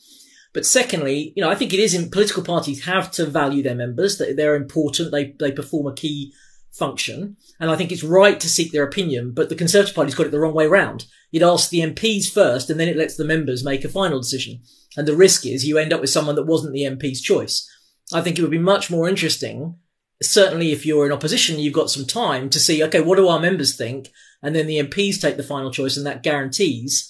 But 0.52 0.64
secondly, 0.64 1.32
you 1.34 1.42
know, 1.42 1.50
I 1.50 1.56
think 1.56 1.74
it 1.74 1.80
is 1.80 1.92
in 1.92 2.08
political 2.08 2.44
parties 2.44 2.84
have 2.84 3.10
to 3.12 3.26
value 3.26 3.64
their 3.64 3.74
members, 3.74 4.18
that 4.18 4.36
they're 4.36 4.54
important, 4.54 5.10
they, 5.10 5.34
they 5.40 5.50
perform 5.50 5.88
a 5.88 5.94
key 5.94 6.32
function. 6.72 7.36
And 7.60 7.70
I 7.70 7.76
think 7.76 7.92
it's 7.92 8.02
right 8.02 8.40
to 8.40 8.48
seek 8.48 8.72
their 8.72 8.84
opinion, 8.84 9.32
but 9.32 9.48
the 9.48 9.54
Conservative 9.54 9.94
Party's 9.94 10.14
got 10.14 10.26
it 10.26 10.32
the 10.32 10.40
wrong 10.40 10.54
way 10.54 10.66
round. 10.66 11.06
It 11.32 11.42
asks 11.42 11.68
the 11.68 11.80
MPs 11.80 12.32
first 12.32 12.70
and 12.70 12.80
then 12.80 12.88
it 12.88 12.96
lets 12.96 13.16
the 13.16 13.24
members 13.24 13.64
make 13.64 13.84
a 13.84 13.88
final 13.88 14.20
decision. 14.20 14.62
And 14.96 15.06
the 15.06 15.16
risk 15.16 15.46
is 15.46 15.66
you 15.66 15.78
end 15.78 15.92
up 15.92 16.00
with 16.00 16.10
someone 16.10 16.34
that 16.36 16.46
wasn't 16.46 16.72
the 16.72 16.84
MP's 16.84 17.20
choice. 17.20 17.68
I 18.12 18.20
think 18.20 18.38
it 18.38 18.42
would 18.42 18.50
be 18.50 18.58
much 18.58 18.90
more 18.90 19.08
interesting. 19.08 19.76
Certainly, 20.22 20.72
if 20.72 20.86
you're 20.86 21.06
in 21.06 21.12
opposition, 21.12 21.58
you've 21.58 21.72
got 21.72 21.90
some 21.90 22.06
time 22.06 22.48
to 22.50 22.60
see, 22.60 22.82
okay, 22.84 23.00
what 23.00 23.16
do 23.16 23.28
our 23.28 23.40
members 23.40 23.76
think? 23.76 24.10
And 24.42 24.54
then 24.54 24.66
the 24.66 24.78
MPs 24.78 25.20
take 25.20 25.36
the 25.36 25.42
final 25.42 25.70
choice 25.70 25.96
and 25.96 26.06
that 26.06 26.22
guarantees, 26.22 27.08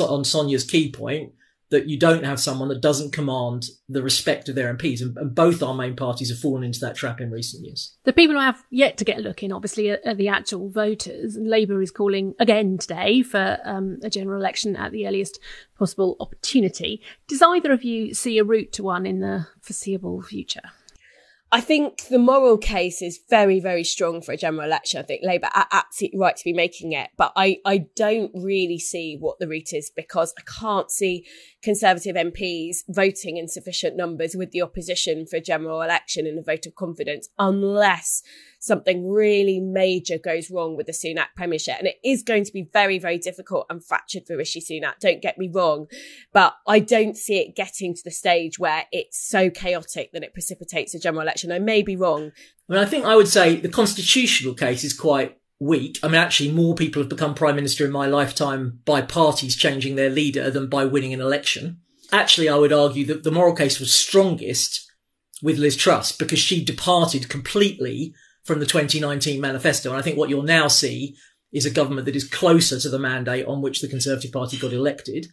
on 0.00 0.24
Sonia's 0.24 0.64
key 0.64 0.90
point, 0.90 1.32
that 1.74 1.88
you 1.88 1.98
don't 1.98 2.24
have 2.24 2.38
someone 2.38 2.68
that 2.68 2.80
doesn't 2.80 3.12
command 3.12 3.66
the 3.88 4.00
respect 4.00 4.48
of 4.48 4.54
their 4.54 4.72
MPs. 4.72 5.02
And, 5.02 5.16
and, 5.18 5.34
both 5.34 5.60
our 5.60 5.74
main 5.74 5.96
parties 5.96 6.30
have 6.30 6.38
fallen 6.38 6.62
into 6.62 6.78
that 6.80 6.94
trap 6.94 7.20
in 7.20 7.32
recent 7.32 7.64
years. 7.64 7.96
The 8.04 8.12
people 8.12 8.36
who 8.36 8.40
have 8.40 8.62
yet 8.70 8.96
to 8.98 9.04
get 9.04 9.18
a 9.18 9.22
look 9.22 9.42
in, 9.42 9.50
obviously, 9.50 9.90
are, 9.90 9.98
are 10.06 10.14
the 10.14 10.28
actual 10.28 10.70
voters. 10.70 11.36
Labour 11.36 11.82
is 11.82 11.90
calling 11.90 12.34
again 12.38 12.78
today 12.78 13.22
for 13.22 13.58
um, 13.64 13.98
a 14.04 14.08
general 14.08 14.40
election 14.40 14.76
at 14.76 14.92
the 14.92 15.08
earliest 15.08 15.40
possible 15.76 16.16
opportunity. 16.20 17.02
Does 17.26 17.42
either 17.42 17.72
of 17.72 17.82
you 17.82 18.14
see 18.14 18.38
a 18.38 18.44
route 18.44 18.72
to 18.74 18.84
one 18.84 19.04
in 19.04 19.18
the 19.18 19.48
foreseeable 19.60 20.22
future? 20.22 20.70
I 21.54 21.60
think 21.60 22.08
the 22.08 22.18
moral 22.18 22.58
case 22.58 23.00
is 23.00 23.20
very, 23.30 23.60
very 23.60 23.84
strong 23.84 24.22
for 24.22 24.32
a 24.32 24.36
general 24.36 24.64
election. 24.64 24.98
I 24.98 25.04
think 25.04 25.20
Labour 25.22 25.50
are 25.54 25.68
absolutely 25.70 26.18
right 26.18 26.36
to 26.36 26.44
be 26.44 26.52
making 26.52 26.90
it, 26.90 27.10
but 27.16 27.32
I, 27.36 27.58
I 27.64 27.86
don't 27.94 28.32
really 28.34 28.80
see 28.80 29.16
what 29.20 29.38
the 29.38 29.46
route 29.46 29.72
is 29.72 29.88
because 29.94 30.34
I 30.36 30.42
can't 30.42 30.90
see 30.90 31.24
Conservative 31.64 32.14
MPs 32.14 32.84
voting 32.88 33.38
in 33.38 33.48
sufficient 33.48 33.96
numbers 33.96 34.36
with 34.36 34.50
the 34.50 34.60
opposition 34.60 35.26
for 35.26 35.36
a 35.36 35.40
general 35.40 35.80
election 35.80 36.26
in 36.26 36.36
a 36.36 36.42
vote 36.42 36.66
of 36.66 36.74
confidence 36.74 37.30
unless 37.38 38.22
something 38.60 39.08
really 39.08 39.60
major 39.60 40.18
goes 40.18 40.50
wrong 40.50 40.76
with 40.76 40.86
the 40.86 40.92
Sunak 40.92 41.28
premiership. 41.34 41.76
And 41.78 41.88
it 41.88 41.96
is 42.04 42.22
going 42.22 42.44
to 42.44 42.52
be 42.52 42.68
very, 42.70 42.98
very 42.98 43.16
difficult 43.16 43.64
and 43.70 43.82
fractured 43.82 44.26
for 44.26 44.36
Rishi 44.36 44.60
Sunak. 44.60 44.98
Don't 45.00 45.22
get 45.22 45.38
me 45.38 45.48
wrong, 45.48 45.86
but 46.34 46.54
I 46.66 46.80
don't 46.80 47.16
see 47.16 47.38
it 47.38 47.56
getting 47.56 47.94
to 47.94 48.04
the 48.04 48.10
stage 48.10 48.58
where 48.58 48.84
it's 48.92 49.18
so 49.18 49.48
chaotic 49.48 50.12
that 50.12 50.22
it 50.22 50.34
precipitates 50.34 50.94
a 50.94 50.98
general 50.98 51.22
election. 51.22 51.50
I 51.50 51.60
may 51.60 51.80
be 51.80 51.96
wrong. 51.96 52.32
I 52.68 52.72
mean, 52.74 52.82
I 52.82 52.86
think 52.86 53.06
I 53.06 53.16
would 53.16 53.28
say 53.28 53.56
the 53.56 53.70
constitutional 53.70 54.52
case 54.52 54.84
is 54.84 54.92
quite 54.92 55.38
weak. 55.60 55.98
I 56.02 56.08
mean, 56.08 56.16
actually, 56.16 56.52
more 56.52 56.74
people 56.74 57.02
have 57.02 57.08
become 57.08 57.34
prime 57.34 57.56
minister 57.56 57.84
in 57.84 57.92
my 57.92 58.06
lifetime 58.06 58.80
by 58.84 59.02
parties 59.02 59.56
changing 59.56 59.96
their 59.96 60.10
leader 60.10 60.50
than 60.50 60.68
by 60.68 60.84
winning 60.84 61.12
an 61.12 61.20
election. 61.20 61.80
Actually, 62.12 62.48
I 62.48 62.56
would 62.56 62.72
argue 62.72 63.06
that 63.06 63.24
the 63.24 63.30
moral 63.30 63.54
case 63.54 63.80
was 63.80 63.92
strongest 63.92 64.90
with 65.42 65.58
Liz 65.58 65.76
Truss 65.76 66.12
because 66.12 66.38
she 66.38 66.64
departed 66.64 67.28
completely 67.28 68.14
from 68.44 68.60
the 68.60 68.66
2019 68.66 69.40
manifesto. 69.40 69.90
And 69.90 69.98
I 69.98 70.02
think 70.02 70.18
what 70.18 70.28
you'll 70.28 70.42
now 70.42 70.68
see 70.68 71.16
is 71.52 71.64
a 71.64 71.70
government 71.70 72.04
that 72.06 72.16
is 72.16 72.28
closer 72.28 72.78
to 72.78 72.88
the 72.88 72.98
mandate 72.98 73.46
on 73.46 73.62
which 73.62 73.80
the 73.80 73.88
Conservative 73.88 74.32
Party 74.32 74.58
got 74.58 74.72
elected. 74.72 75.28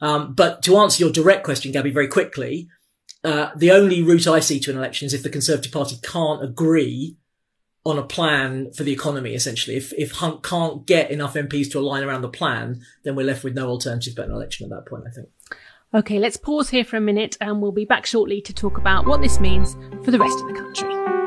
Um, 0.00 0.34
but 0.34 0.62
to 0.64 0.76
answer 0.76 1.02
your 1.02 1.12
direct 1.12 1.44
question, 1.44 1.72
Gaby, 1.72 1.90
very 1.90 2.08
quickly, 2.08 2.68
uh, 3.22 3.50
the 3.56 3.70
only 3.70 4.02
route 4.02 4.26
I 4.26 4.40
see 4.40 4.60
to 4.60 4.70
an 4.70 4.76
election 4.76 5.06
is 5.06 5.14
if 5.14 5.22
the 5.22 5.30
Conservative 5.30 5.72
Party 5.72 5.96
can't 6.02 6.42
agree 6.42 7.16
on 7.84 7.98
a 7.98 8.02
plan 8.02 8.72
for 8.72 8.82
the 8.82 8.92
economy, 8.92 9.34
essentially. 9.34 9.76
If, 9.76 9.92
if 9.94 10.12
Hunt 10.12 10.42
can't 10.42 10.86
get 10.86 11.10
enough 11.10 11.34
MPs 11.34 11.70
to 11.72 11.78
align 11.78 12.02
around 12.02 12.22
the 12.22 12.28
plan, 12.28 12.82
then 13.02 13.14
we're 13.14 13.26
left 13.26 13.44
with 13.44 13.54
no 13.54 13.68
alternative 13.68 14.14
but 14.16 14.26
an 14.26 14.32
election 14.32 14.64
at 14.64 14.70
that 14.70 14.86
point, 14.86 15.04
I 15.06 15.10
think. 15.10 15.28
Okay, 15.92 16.18
let's 16.18 16.36
pause 16.36 16.70
here 16.70 16.84
for 16.84 16.96
a 16.96 17.00
minute 17.00 17.36
and 17.40 17.60
we'll 17.60 17.72
be 17.72 17.84
back 17.84 18.06
shortly 18.06 18.40
to 18.42 18.52
talk 18.52 18.78
about 18.78 19.06
what 19.06 19.20
this 19.20 19.38
means 19.38 19.76
for 20.04 20.10
the 20.10 20.18
rest 20.18 20.40
of 20.40 20.48
the 20.48 20.54
country. 20.54 21.23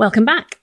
Welcome 0.00 0.24
back. 0.24 0.62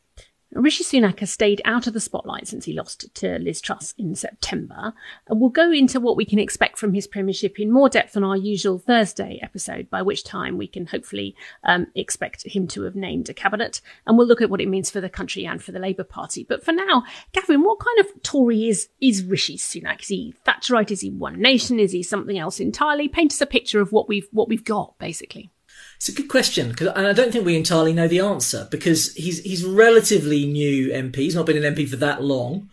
Rishi 0.51 0.83
Sunak 0.83 1.19
has 1.19 1.29
stayed 1.29 1.61
out 1.63 1.85
of 1.85 1.93
the 1.93 1.99
spotlight 1.99 2.47
since 2.47 2.65
he 2.65 2.73
lost 2.73 3.13
to 3.13 3.37
Liz 3.37 3.61
Truss 3.61 3.93
in 3.95 4.15
September. 4.15 4.95
We'll 5.29 5.51
go 5.51 5.71
into 5.71 5.99
what 5.99 6.17
we 6.17 6.25
can 6.25 6.39
expect 6.39 6.79
from 6.79 6.95
his 6.95 7.05
premiership 7.05 7.59
in 7.59 7.71
more 7.71 7.87
depth 7.87 8.17
on 8.17 8.23
our 8.23 8.35
usual 8.35 8.79
Thursday 8.79 9.39
episode, 9.43 9.91
by 9.91 10.01
which 10.01 10.23
time 10.23 10.57
we 10.57 10.65
can 10.65 10.87
hopefully 10.87 11.35
um, 11.63 11.85
expect 11.93 12.47
him 12.47 12.67
to 12.69 12.81
have 12.81 12.95
named 12.95 13.29
a 13.29 13.33
cabinet. 13.35 13.79
And 14.07 14.17
we'll 14.17 14.25
look 14.25 14.41
at 14.41 14.49
what 14.49 14.59
it 14.59 14.69
means 14.69 14.89
for 14.89 15.01
the 15.01 15.07
country 15.07 15.45
and 15.45 15.61
for 15.61 15.71
the 15.71 15.77
Labour 15.77 16.03
Party. 16.03 16.43
But 16.43 16.65
for 16.65 16.71
now, 16.71 17.03
Gavin, 17.31 17.61
what 17.61 17.77
kind 17.77 17.99
of 17.99 18.23
Tory 18.23 18.67
is, 18.69 18.89
is 18.99 19.23
Rishi 19.23 19.55
Sunak? 19.55 20.01
Is 20.01 20.07
he 20.07 20.33
Thatcherite? 20.47 20.89
Is 20.89 21.01
he 21.01 21.11
One 21.11 21.39
Nation? 21.39 21.79
Is 21.79 21.91
he 21.91 22.01
something 22.01 22.39
else 22.39 22.59
entirely? 22.59 23.07
Paint 23.07 23.33
us 23.33 23.41
a 23.41 23.45
picture 23.45 23.81
of 23.81 23.91
what 23.91 24.09
we've, 24.09 24.27
what 24.31 24.49
we've 24.49 24.65
got, 24.65 24.97
basically. 24.97 25.51
It's 25.97 26.09
a 26.09 26.13
good 26.13 26.29
question, 26.29 26.75
and 26.79 27.07
I 27.07 27.11
don't 27.11 27.31
think 27.31 27.45
we 27.45 27.57
entirely 27.57 27.91
know 27.91 28.07
the 28.07 28.19
answer 28.19 28.67
because 28.69 29.13
he's 29.15 29.39
he's 29.39 29.65
relatively 29.65 30.45
new 30.45 30.89
MP. 30.89 31.15
He's 31.15 31.35
not 31.35 31.47
been 31.47 31.61
an 31.63 31.75
MP 31.75 31.89
for 31.89 31.95
that 31.97 32.21
long. 32.21 32.69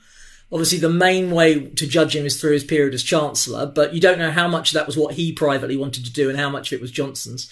Obviously, 0.52 0.78
the 0.78 0.90
main 0.90 1.30
way 1.30 1.68
to 1.68 1.86
judge 1.86 2.14
him 2.14 2.26
is 2.26 2.38
through 2.38 2.52
his 2.52 2.64
period 2.64 2.92
as 2.92 3.02
Chancellor, 3.02 3.66
but 3.66 3.94
you 3.94 4.00
don't 4.00 4.18
know 4.18 4.30
how 4.30 4.46
much 4.46 4.72
that 4.72 4.86
was 4.86 4.96
what 4.96 5.14
he 5.14 5.32
privately 5.32 5.76
wanted 5.76 6.04
to 6.04 6.12
do 6.12 6.28
and 6.28 6.38
how 6.38 6.50
much 6.50 6.70
of 6.70 6.76
it 6.76 6.82
was 6.82 6.90
Johnson's. 6.90 7.50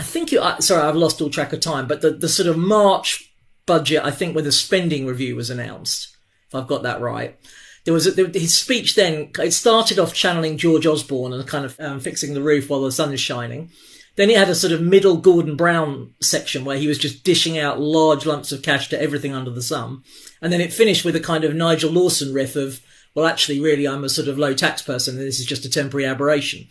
I 0.00 0.02
think, 0.02 0.32
you, 0.32 0.42
sorry, 0.60 0.82
I've 0.82 0.96
lost 0.96 1.20
all 1.20 1.30
track 1.30 1.52
of 1.52 1.60
time, 1.60 1.86
but 1.86 2.00
the, 2.00 2.10
the 2.10 2.28
sort 2.28 2.48
of 2.48 2.56
March 2.56 3.32
budget, 3.66 4.02
I 4.02 4.10
think, 4.10 4.34
when 4.34 4.44
the 4.44 4.50
spending 4.50 5.06
review 5.06 5.36
was 5.36 5.50
announced, 5.50 6.16
if 6.48 6.54
I've 6.54 6.66
got 6.66 6.82
that 6.82 7.00
right, 7.00 7.38
there 7.84 7.94
was 7.94 8.06
a, 8.06 8.24
his 8.26 8.56
speech 8.56 8.94
then, 8.94 9.30
it 9.38 9.52
started 9.52 9.98
off 9.98 10.14
channeling 10.14 10.56
George 10.56 10.86
Osborne 10.86 11.32
and 11.32 11.46
kind 11.46 11.64
of 11.64 11.78
um, 11.78 12.00
fixing 12.00 12.34
the 12.34 12.42
roof 12.42 12.70
while 12.70 12.80
the 12.80 12.90
sun 12.90 13.12
is 13.12 13.20
shining. 13.20 13.70
Then 14.16 14.28
he 14.28 14.34
had 14.34 14.50
a 14.50 14.54
sort 14.54 14.72
of 14.72 14.82
middle 14.82 15.16
Gordon 15.16 15.56
Brown 15.56 16.14
section 16.20 16.64
where 16.64 16.76
he 16.76 16.86
was 16.86 16.98
just 16.98 17.24
dishing 17.24 17.58
out 17.58 17.80
large 17.80 18.26
lumps 18.26 18.52
of 18.52 18.62
cash 18.62 18.88
to 18.88 19.00
everything 19.00 19.34
under 19.34 19.50
the 19.50 19.62
sun. 19.62 20.02
And 20.42 20.52
then 20.52 20.60
it 20.60 20.72
finished 20.72 21.04
with 21.04 21.16
a 21.16 21.20
kind 21.20 21.44
of 21.44 21.54
Nigel 21.54 21.90
Lawson 21.90 22.34
riff 22.34 22.54
of, 22.54 22.80
well, 23.14 23.26
actually, 23.26 23.60
really, 23.60 23.88
I'm 23.88 24.04
a 24.04 24.10
sort 24.10 24.28
of 24.28 24.38
low 24.38 24.54
tax 24.54 24.82
person 24.82 25.16
and 25.16 25.26
this 25.26 25.40
is 25.40 25.46
just 25.46 25.64
a 25.64 25.70
temporary 25.70 26.06
aberration. 26.06 26.68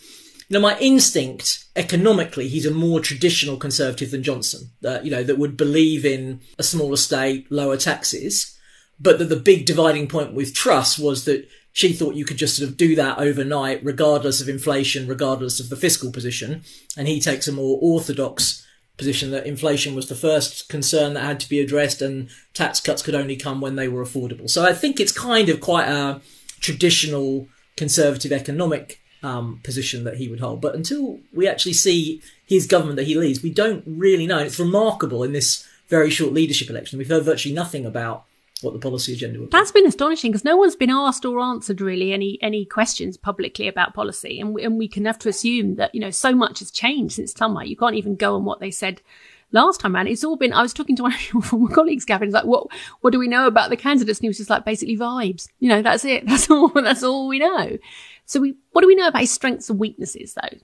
Now, 0.51 0.59
my 0.59 0.77
instinct, 0.79 1.63
economically, 1.77 2.49
he's 2.49 2.65
a 2.65 2.71
more 2.71 2.99
traditional 2.99 3.55
conservative 3.55 4.11
than 4.11 4.21
Johnson, 4.21 4.69
uh, 4.85 4.99
you 5.01 5.09
know, 5.09 5.23
that 5.23 5.37
would 5.37 5.55
believe 5.55 6.05
in 6.05 6.41
a 6.59 6.63
smaller 6.63 6.97
state, 6.97 7.49
lower 7.49 7.77
taxes. 7.77 8.57
But 8.99 9.17
that 9.17 9.29
the 9.29 9.37
big 9.37 9.65
dividing 9.65 10.09
point 10.09 10.33
with 10.33 10.53
Truss 10.53 10.99
was 10.99 11.25
that 11.25 11.47
she 11.73 11.93
thought 11.93 12.15
you 12.15 12.25
could 12.25 12.37
just 12.37 12.57
sort 12.57 12.69
of 12.69 12.77
do 12.77 12.95
that 12.95 13.17
overnight, 13.17 13.83
regardless 13.83 14.41
of 14.41 14.49
inflation, 14.49 15.07
regardless 15.07 15.59
of 15.59 15.69
the 15.69 15.75
fiscal 15.75 16.11
position. 16.11 16.63
And 16.97 17.07
he 17.07 17.19
takes 17.21 17.47
a 17.47 17.51
more 17.51 17.79
orthodox 17.81 18.65
position 18.97 19.31
that 19.31 19.47
inflation 19.47 19.95
was 19.95 20.09
the 20.09 20.15
first 20.15 20.69
concern 20.69 21.13
that 21.13 21.23
had 21.23 21.39
to 21.39 21.49
be 21.49 21.59
addressed 21.59 22.01
and 22.01 22.29
tax 22.53 22.79
cuts 22.79 23.01
could 23.01 23.15
only 23.15 23.35
come 23.35 23.61
when 23.61 23.75
they 23.75 23.87
were 23.87 24.03
affordable. 24.03 24.49
So 24.49 24.63
I 24.63 24.73
think 24.73 24.99
it's 24.99 25.11
kind 25.11 25.49
of 25.49 25.61
quite 25.61 25.87
a 25.87 26.21
traditional 26.59 27.47
conservative 27.77 28.31
economic 28.31 29.01
um, 29.23 29.59
position 29.63 30.03
that 30.03 30.17
he 30.17 30.27
would 30.27 30.39
hold. 30.39 30.61
But 30.61 30.75
until 30.75 31.19
we 31.33 31.47
actually 31.47 31.73
see 31.73 32.21
his 32.45 32.67
government 32.67 32.97
that 32.97 33.07
he 33.07 33.15
leads, 33.15 33.41
we 33.41 33.51
don't 33.51 33.83
really 33.87 34.27
know. 34.27 34.37
And 34.37 34.47
it's 34.47 34.59
remarkable 34.59 35.23
in 35.23 35.31
this 35.31 35.65
very 35.87 36.09
short 36.09 36.33
leadership 36.33 36.69
election. 36.69 36.99
We've 36.99 37.09
heard 37.09 37.23
virtually 37.23 37.55
nothing 37.55 37.85
about 37.85 38.25
what 38.61 38.73
the 38.73 38.79
policy 38.79 39.13
agenda 39.13 39.39
would 39.39 39.49
be. 39.49 39.57
That's 39.57 39.71
been 39.71 39.85
astonishing 39.85 40.31
because 40.31 40.45
no 40.45 40.57
one's 40.57 40.75
been 40.75 40.89
asked 40.89 41.25
or 41.25 41.39
answered 41.39 41.81
really 41.81 42.13
any 42.13 42.37
any 42.41 42.65
questions 42.65 43.17
publicly 43.17 43.67
about 43.67 43.93
policy, 43.93 44.39
and 44.39 44.53
we, 44.53 44.63
and 44.63 44.77
we 44.77 44.87
can 44.87 45.05
have 45.05 45.19
to 45.19 45.29
assume 45.29 45.75
that 45.75 45.93
you 45.93 46.01
know 46.01 46.11
so 46.11 46.33
much 46.33 46.59
has 46.59 46.71
changed 46.71 47.15
since 47.15 47.33
summer. 47.33 47.63
You 47.63 47.75
can't 47.75 47.95
even 47.95 48.15
go 48.15 48.35
on 48.35 48.45
what 48.45 48.59
they 48.59 48.71
said 48.71 49.01
last 49.51 49.79
time 49.79 49.95
around. 49.95 50.07
It's 50.07 50.23
all 50.23 50.37
been. 50.37 50.53
I 50.53 50.61
was 50.61 50.73
talking 50.73 50.95
to 50.97 51.03
one 51.03 51.13
of 51.13 51.33
your 51.33 51.41
former 51.41 51.73
colleagues, 51.73 52.05
Gavin. 52.05 52.27
He's 52.27 52.33
like, 52.33 52.45
"What 52.45 52.67
what 53.01 53.11
do 53.11 53.19
we 53.19 53.27
know 53.27 53.47
about 53.47 53.69
the 53.69 53.77
candidates?" 53.77 54.19
And 54.19 54.23
he 54.23 54.29
was 54.29 54.37
just 54.37 54.49
like, 54.49 54.65
basically 54.65 54.97
vibes. 54.97 55.47
You 55.59 55.69
know, 55.69 55.81
that's 55.81 56.05
it. 56.05 56.25
That's 56.27 56.49
all. 56.49 56.69
That's 56.69 57.03
all 57.03 57.27
we 57.27 57.39
know. 57.39 57.77
So 58.25 58.39
we 58.39 58.55
what 58.71 58.81
do 58.81 58.87
we 58.87 58.95
know 58.95 59.07
about 59.07 59.21
his 59.21 59.31
strengths 59.31 59.69
and 59.69 59.79
weaknesses 59.79 60.35
though? 60.35 60.57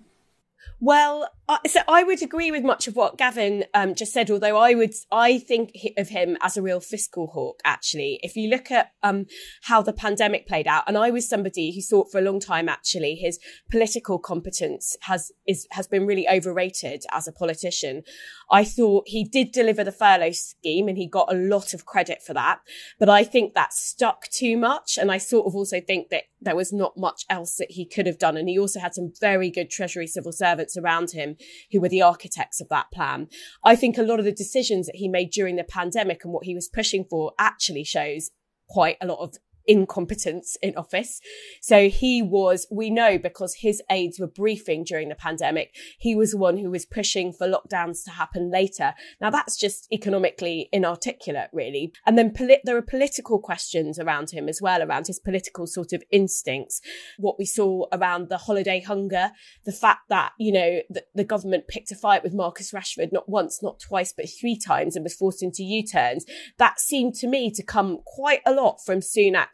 Well, 0.80 1.28
so 1.66 1.80
I 1.88 2.04
would 2.04 2.22
agree 2.22 2.52
with 2.52 2.64
much 2.64 2.88
of 2.88 2.96
what 2.96 3.18
Gavin 3.18 3.64
um, 3.74 3.96
just 3.96 4.12
said, 4.12 4.30
although 4.30 4.58
I 4.58 4.74
would, 4.76 4.94
I 5.12 5.40
think 5.40 5.72
of 5.98 6.10
him 6.10 6.38
as 6.42 6.58
a 6.58 6.62
real 6.62 6.82
fiscal 6.82 7.28
hawk, 7.28 7.62
actually. 7.64 8.20
If 8.22 8.36
you 8.36 8.50
look 8.50 8.70
at 8.70 8.92
um, 9.02 9.26
how 9.64 9.82
the 9.82 9.94
pandemic 9.94 10.46
played 10.46 10.68
out, 10.68 10.84
and 10.88 10.98
I 10.98 11.10
was 11.10 11.28
somebody 11.28 11.74
who 11.74 11.82
thought 11.82 12.12
for 12.12 12.20
a 12.20 12.24
long 12.24 12.40
time, 12.42 12.68
actually, 12.68 13.16
his 13.16 13.40
political 13.72 14.20
competence 14.20 14.98
has, 15.02 15.32
is, 15.48 15.68
has 15.72 15.88
been 15.88 16.06
really 16.06 16.28
overrated 16.28 17.06
as 17.12 17.28
a 17.28 17.32
politician. 17.32 18.04
I 18.52 18.64
thought 18.66 19.08
he 19.08 19.24
did 19.24 19.52
deliver 19.54 19.84
the 19.84 19.92
furlough 19.92 20.32
scheme 20.32 20.88
and 20.88 20.98
he 20.98 21.08
got 21.08 21.34
a 21.34 21.38
lot 21.38 21.74
of 21.74 21.86
credit 21.86 22.22
for 22.22 22.34
that. 22.34 22.60
But 23.00 23.10
I 23.10 23.24
think 23.24 23.54
that 23.54 23.74
stuck 23.74 24.28
too 24.28 24.58
much. 24.58 24.98
And 24.98 25.12
I 25.12 25.18
sort 25.18 25.48
of 25.48 25.56
also 25.56 25.80
think 25.80 26.10
that 26.10 26.24
there 26.42 26.56
was 26.56 26.72
not 26.72 26.98
much 26.98 27.24
else 27.30 27.56
that 27.56 27.72
he 27.72 27.86
could 27.86 28.06
have 28.06 28.20
done. 28.20 28.38
And 28.38 28.48
he 28.48 28.60
also 28.60 28.80
had 28.80 28.94
some 28.94 29.12
very 29.20 29.50
good 29.50 29.70
Treasury 29.70 30.08
civil 30.08 30.32
servants 30.32 30.57
around 30.78 31.12
him 31.12 31.36
who 31.72 31.82
were 31.82 31.90
the 31.90 32.02
architects 32.02 32.62
of 32.62 32.70
that 32.70 32.92
plan. 32.94 33.28
I 33.64 33.76
think 33.76 33.98
a 33.98 34.04
lot 34.04 34.20
of 34.20 34.26
the 34.26 34.32
decisions 34.32 34.86
that 34.88 34.96
he 34.96 35.08
made 35.08 35.32
during 35.32 35.56
the 35.56 35.64
pandemic 35.64 36.24
and 36.24 36.34
what 36.34 36.46
he 36.46 36.56
was 36.56 36.68
pushing 36.68 37.06
for 37.10 37.34
actually 37.40 37.84
shows 37.84 38.32
quite 38.70 38.98
a 39.02 39.08
lot 39.08 39.20
of 39.20 39.36
incompetence 39.68 40.58
in 40.62 40.76
office. 40.76 41.20
So 41.62 41.90
he 41.90 42.22
was, 42.22 42.66
we 42.72 42.90
know 42.90 43.18
because 43.18 43.56
his 43.56 43.82
aides 43.90 44.20
were 44.20 44.28
briefing 44.28 44.84
during 44.84 45.10
the 45.10 45.16
pandemic, 45.16 45.76
he 46.00 46.16
was 46.16 46.32
the 46.32 46.38
one 46.38 46.58
who 46.58 46.72
was 46.72 46.86
pushing 46.86 47.34
for 47.34 47.48
lockdowns 47.48 48.04
to 48.06 48.12
happen 48.12 48.52
later. 48.52 48.94
Now 49.20 49.30
that's 49.30 49.58
just 49.58 49.88
economically 49.92 50.70
inarticulate, 50.72 51.50
really. 51.54 51.92
And 52.06 52.18
then 52.18 52.34
there 52.64 52.78
are 52.78 52.82
political 52.82 53.40
questions 53.40 54.00
around 54.00 54.32
him 54.32 54.48
as 54.48 54.62
well, 54.62 54.82
around 54.82 55.08
his 55.08 55.20
political 55.20 55.68
sort 55.68 55.94
of 55.94 56.04
instincts. 56.12 56.82
What 57.18 57.38
we 57.38 57.46
saw 57.46 57.86
around 57.92 58.30
the 58.30 58.38
holiday 58.38 58.82
hunger, 58.82 59.32
the 59.66 59.72
fact 59.72 60.10
that, 60.10 60.32
you 60.40 60.52
know, 60.52 60.82
the, 60.90 61.04
the 61.14 61.24
government 61.24 61.68
picked 61.68 61.92
a 61.92 61.96
fight 61.96 62.24
with 62.24 62.34
Marcus 62.34 62.72
Rashford 62.72 63.12
not 63.12 63.28
once, 63.28 63.62
not 63.62 63.80
twice, 63.80 64.14
but 64.16 64.28
three 64.30 64.58
times 64.58 64.96
and 64.96 65.04
was 65.04 65.16
forced 65.16 65.44
into 65.44 65.64
U-turns. 65.64 66.26
That 66.58 66.80
seemed 66.80 67.16
to 67.16 67.28
me 67.28 67.52
to 67.52 67.64
come 67.64 68.00
quite 68.06 68.42
a 68.46 68.54
lot 68.54 68.80
from 68.86 69.02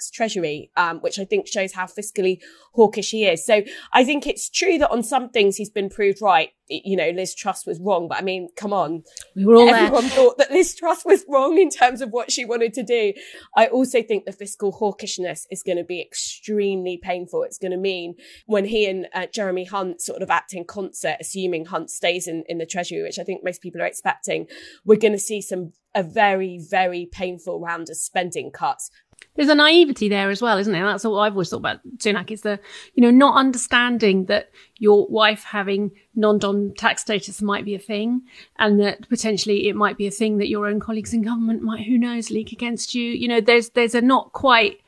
Treasury, 0.10 0.72
um, 0.76 1.00
which 1.00 1.20
I 1.20 1.26
think 1.26 1.48
shows 1.48 1.74
how 1.74 1.86
fiscally 1.86 2.40
hawkish 2.74 3.12
he 3.12 3.26
is. 3.26 3.46
So 3.46 3.64
I 3.92 4.04
think 4.04 4.26
it's 4.26 4.50
true 4.50 4.78
that 4.80 4.92
on 4.92 5.04
some 5.04 5.30
things 5.30 5.56
he's 5.56 5.70
been 5.70 5.90
proved 5.90 6.22
right. 6.22 6.50
You 6.70 6.96
know, 6.96 7.10
Liz 7.10 7.36
Truss 7.36 7.66
was 7.66 7.80
wrong, 7.80 8.08
but 8.08 8.18
I 8.18 8.22
mean, 8.22 8.48
come 8.56 8.74
on. 8.74 9.04
We 9.36 9.46
were 9.46 9.56
all 9.56 9.70
Everyone 9.70 10.04
there. 10.04 10.12
thought 10.12 10.38
that 10.38 10.50
Liz 10.50 10.74
Truss 10.76 11.04
was 11.06 11.26
wrong 11.28 11.58
in 11.58 11.70
terms 11.70 12.02
of 12.02 12.10
what 12.10 12.32
she 12.32 12.46
wanted 12.46 12.74
to 12.76 12.84
do. 12.84 13.14
I 13.56 13.68
also 13.68 14.02
think 14.02 14.26
the 14.26 14.32
fiscal 14.32 14.72
hawkishness 14.72 15.46
is 15.52 15.62
going 15.62 15.78
to 15.78 15.84
be 15.84 16.02
extremely 16.02 16.98
painful. 17.02 17.44
It's 17.44 17.58
going 17.58 17.72
to 17.72 17.78
mean 17.78 18.16
when 18.46 18.66
he 18.66 18.88
and 18.88 19.08
uh, 19.14 19.28
Jeremy 19.28 19.66
Hunt 19.66 20.02
sort 20.02 20.22
of 20.22 20.30
act 20.30 20.54
in 20.54 20.64
concert, 20.64 21.18
assuming 21.20 21.66
Hunt 21.66 21.92
stays 21.92 22.28
in, 22.28 22.44
in 22.48 22.58
the 22.58 22.66
Treasury, 22.66 23.04
which 23.04 23.20
I 23.20 23.24
think 23.24 23.44
most 23.44 23.62
people 23.62 23.82
are 23.82 23.86
expecting, 23.86 24.48
we're 24.86 24.98
going 24.98 25.14
to 25.14 25.20
see 25.20 25.42
some 25.42 25.74
a 25.96 26.04
very, 26.04 26.60
very 26.70 27.08
painful 27.12 27.60
round 27.60 27.90
of 27.90 27.98
spending 27.98 28.52
cuts 28.52 28.90
there's 29.36 29.50
a 29.50 29.56
naivety 29.56 30.10
there 30.10 30.30
as 30.30 30.42
well, 30.42 30.58
isn't 30.58 30.74
there? 30.74 30.86
That's 30.86 31.04
what 31.04 31.20
I've 31.20 31.34
always 31.34 31.50
thought 31.50 31.58
about 31.58 31.80
Sunak 31.98 32.32
is 32.32 32.42
the, 32.42 32.60
you 32.94 33.02
know, 33.02 33.12
not 33.12 33.36
understanding 33.36 34.26
that 34.26 34.52
your 34.78 35.08
wife 35.08 35.44
having 35.44 35.92
non-dom 36.16 36.74
tax 36.76 37.02
status 37.02 37.42
might 37.42 37.66
be 37.66 37.76
a 37.76 37.80
thing 37.80 38.22
and 38.60 38.80
that 38.80 39.08
potentially 39.10 39.68
it 39.68 39.76
might 39.76 39.98
be 39.98 40.08
a 40.08 40.12
thing 40.12 40.38
that 40.38 40.50
your 40.50 40.68
own 40.68 40.80
colleagues 40.80 41.14
in 41.14 41.22
government 41.22 41.62
might, 41.62 41.86
who 41.86 41.98
knows, 41.98 42.30
leak 42.30 42.52
against 42.52 42.94
you. 42.94 43.04
You 43.04 43.28
know, 43.28 43.42
there's, 43.42 43.70
there's 43.70 43.96
a 43.96 44.02
not 44.02 44.34
quite 44.34 44.80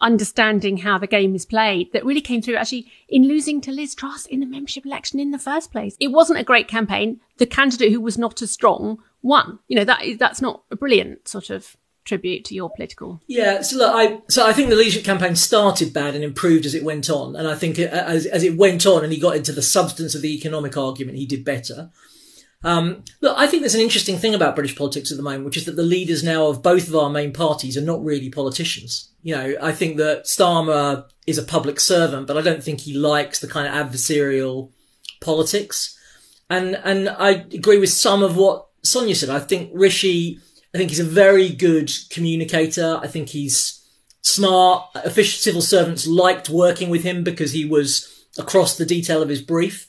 understanding 0.00 0.78
how 0.78 0.98
the 0.98 1.06
game 1.06 1.34
is 1.34 1.46
played 1.46 1.92
that 1.92 2.04
really 2.04 2.20
came 2.20 2.42
through 2.42 2.56
actually 2.56 2.90
in 3.08 3.26
losing 3.26 3.60
to 3.60 3.72
Liz 3.72 3.94
Truss 3.94 4.26
in 4.26 4.40
the 4.40 4.46
membership 4.46 4.84
election 4.84 5.18
in 5.20 5.30
the 5.30 5.38
first 5.38 5.72
place. 5.72 5.96
It 6.00 6.08
wasn't 6.08 6.40
a 6.40 6.44
great 6.44 6.68
campaign. 6.68 7.20
The 7.38 7.46
candidate 7.46 7.92
who 7.92 8.00
was 8.00 8.18
not 8.18 8.42
as 8.42 8.50
strong 8.50 8.98
won. 9.22 9.60
You 9.68 9.76
know, 9.76 9.84
that 9.84 10.02
is, 10.02 10.18
that's 10.18 10.42
not 10.42 10.62
a 10.70 10.76
brilliant 10.76 11.28
sort 11.28 11.48
of 11.48 11.76
tribute 12.04 12.44
to 12.46 12.54
your 12.54 12.70
political? 12.70 13.20
Yeah, 13.26 13.62
so 13.62 13.78
look, 13.78 13.94
I 13.94 14.20
so 14.28 14.46
I 14.46 14.52
think 14.52 14.70
the 14.70 14.76
leadership 14.76 15.04
campaign 15.04 15.36
started 15.36 15.92
bad 15.92 16.14
and 16.14 16.24
improved 16.24 16.66
as 16.66 16.74
it 16.74 16.84
went 16.84 17.10
on, 17.10 17.36
and 17.36 17.48
I 17.48 17.54
think 17.54 17.78
as 17.78 18.26
as 18.26 18.42
it 18.42 18.56
went 18.56 18.86
on 18.86 19.04
and 19.04 19.12
he 19.12 19.18
got 19.18 19.36
into 19.36 19.52
the 19.52 19.62
substance 19.62 20.14
of 20.14 20.22
the 20.22 20.34
economic 20.34 20.76
argument, 20.76 21.18
he 21.18 21.26
did 21.26 21.44
better. 21.44 21.90
Um, 22.64 23.04
look, 23.20 23.36
I 23.36 23.46
think 23.46 23.62
there's 23.62 23.74
an 23.74 23.82
interesting 23.82 24.16
thing 24.16 24.34
about 24.34 24.54
British 24.54 24.74
politics 24.74 25.10
at 25.10 25.18
the 25.18 25.22
moment, 25.22 25.44
which 25.44 25.58
is 25.58 25.66
that 25.66 25.76
the 25.76 25.82
leaders 25.82 26.24
now 26.24 26.46
of 26.46 26.62
both 26.62 26.88
of 26.88 26.96
our 26.96 27.10
main 27.10 27.32
parties 27.32 27.76
are 27.76 27.82
not 27.82 28.02
really 28.02 28.30
politicians. 28.30 29.10
You 29.22 29.36
know, 29.36 29.54
I 29.60 29.72
think 29.72 29.98
that 29.98 30.24
Starmer 30.24 31.04
is 31.26 31.36
a 31.36 31.42
public 31.42 31.78
servant, 31.78 32.26
but 32.26 32.38
I 32.38 32.40
don't 32.40 32.64
think 32.64 32.80
he 32.80 32.94
likes 32.94 33.38
the 33.38 33.48
kind 33.48 33.66
of 33.66 33.74
adversarial 33.74 34.70
politics. 35.20 35.98
And 36.48 36.76
and 36.84 37.10
I 37.10 37.30
agree 37.52 37.78
with 37.78 37.90
some 37.90 38.22
of 38.22 38.36
what 38.36 38.66
Sonia 38.82 39.14
said. 39.14 39.30
I 39.30 39.40
think 39.40 39.70
Rishi 39.74 40.40
I 40.74 40.78
think 40.78 40.90
he's 40.90 41.00
a 41.00 41.04
very 41.04 41.48
good 41.50 41.90
communicator. 42.10 42.98
I 43.00 43.06
think 43.06 43.28
he's 43.28 43.80
smart. 44.22 44.88
Official 44.96 45.38
civil 45.38 45.62
servants 45.62 46.06
liked 46.06 46.48
working 46.48 46.90
with 46.90 47.04
him 47.04 47.22
because 47.22 47.52
he 47.52 47.64
was 47.64 48.26
across 48.36 48.76
the 48.76 48.86
detail 48.86 49.22
of 49.22 49.28
his 49.28 49.40
brief. 49.40 49.86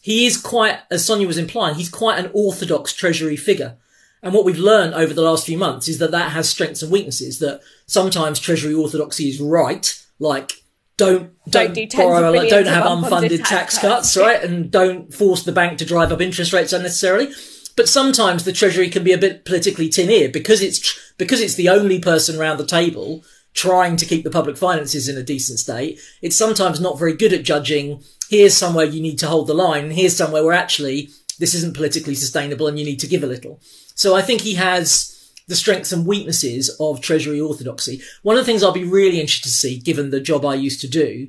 He 0.00 0.26
is 0.26 0.36
quite, 0.36 0.80
as 0.90 1.04
Sonia 1.04 1.26
was 1.26 1.38
implying, 1.38 1.76
he's 1.76 1.88
quite 1.88 2.18
an 2.18 2.30
orthodox 2.34 2.92
treasury 2.92 3.36
figure. 3.36 3.76
And 4.22 4.34
what 4.34 4.44
we've 4.44 4.58
learned 4.58 4.94
over 4.94 5.14
the 5.14 5.22
last 5.22 5.46
few 5.46 5.56
months 5.56 5.86
is 5.86 5.98
that 5.98 6.10
that 6.10 6.32
has 6.32 6.48
strengths 6.48 6.82
and 6.82 6.90
weaknesses. 6.90 7.38
That 7.38 7.60
sometimes 7.86 8.40
treasury 8.40 8.74
orthodoxy 8.74 9.28
is 9.28 9.40
right, 9.40 10.02
like 10.18 10.52
don't 10.96 11.32
don't, 11.48 11.74
don't 11.74 11.74
do 11.74 11.96
borrow, 11.96 12.32
don't 12.48 12.66
have 12.66 12.84
unfunded, 12.84 13.38
tax, 13.38 13.48
tax 13.48 13.78
cuts, 13.78 14.16
right, 14.16 14.42
and 14.42 14.70
don't 14.70 15.12
force 15.12 15.42
the 15.42 15.52
bank 15.52 15.78
to 15.78 15.84
drive 15.84 16.10
up 16.10 16.20
interest 16.20 16.52
rates 16.52 16.72
unnecessarily. 16.72 17.32
But 17.76 17.88
sometimes 17.88 18.44
the 18.44 18.52
Treasury 18.52 18.88
can 18.88 19.04
be 19.04 19.12
a 19.12 19.18
bit 19.18 19.44
politically 19.44 19.88
tin-eared 19.88 20.32
because 20.32 20.62
it's 20.62 21.12
because 21.18 21.40
it's 21.40 21.54
the 21.54 21.68
only 21.68 21.98
person 21.98 22.38
around 22.38 22.58
the 22.58 22.66
table 22.66 23.24
trying 23.52 23.96
to 23.96 24.06
keep 24.06 24.24
the 24.24 24.30
public 24.30 24.56
finances 24.56 25.08
in 25.08 25.16
a 25.16 25.22
decent 25.22 25.58
state. 25.58 25.98
It's 26.22 26.36
sometimes 26.36 26.80
not 26.80 26.98
very 26.98 27.14
good 27.14 27.32
at 27.32 27.44
judging. 27.44 28.02
Here's 28.28 28.56
somewhere 28.56 28.84
you 28.84 29.00
need 29.00 29.18
to 29.20 29.28
hold 29.28 29.46
the 29.46 29.54
line. 29.54 29.92
Here's 29.92 30.16
somewhere 30.16 30.44
where 30.44 30.52
actually 30.52 31.10
this 31.38 31.54
isn't 31.54 31.76
politically 31.76 32.14
sustainable 32.14 32.66
and 32.66 32.78
you 32.78 32.84
need 32.84 33.00
to 33.00 33.06
give 33.06 33.22
a 33.22 33.28
little. 33.28 33.60
So 33.94 34.14
I 34.14 34.22
think 34.22 34.40
he 34.40 34.54
has 34.54 35.10
the 35.46 35.56
strengths 35.56 35.92
and 35.92 36.06
weaknesses 36.06 36.74
of 36.80 37.00
Treasury 37.00 37.40
orthodoxy. 37.40 38.00
One 38.22 38.36
of 38.36 38.44
the 38.44 38.50
things 38.50 38.62
I'll 38.62 38.72
be 38.72 38.84
really 38.84 39.20
interested 39.20 39.48
to 39.48 39.54
see, 39.54 39.78
given 39.78 40.10
the 40.10 40.20
job 40.20 40.44
I 40.44 40.54
used 40.54 40.80
to 40.80 40.88
do, 40.88 41.28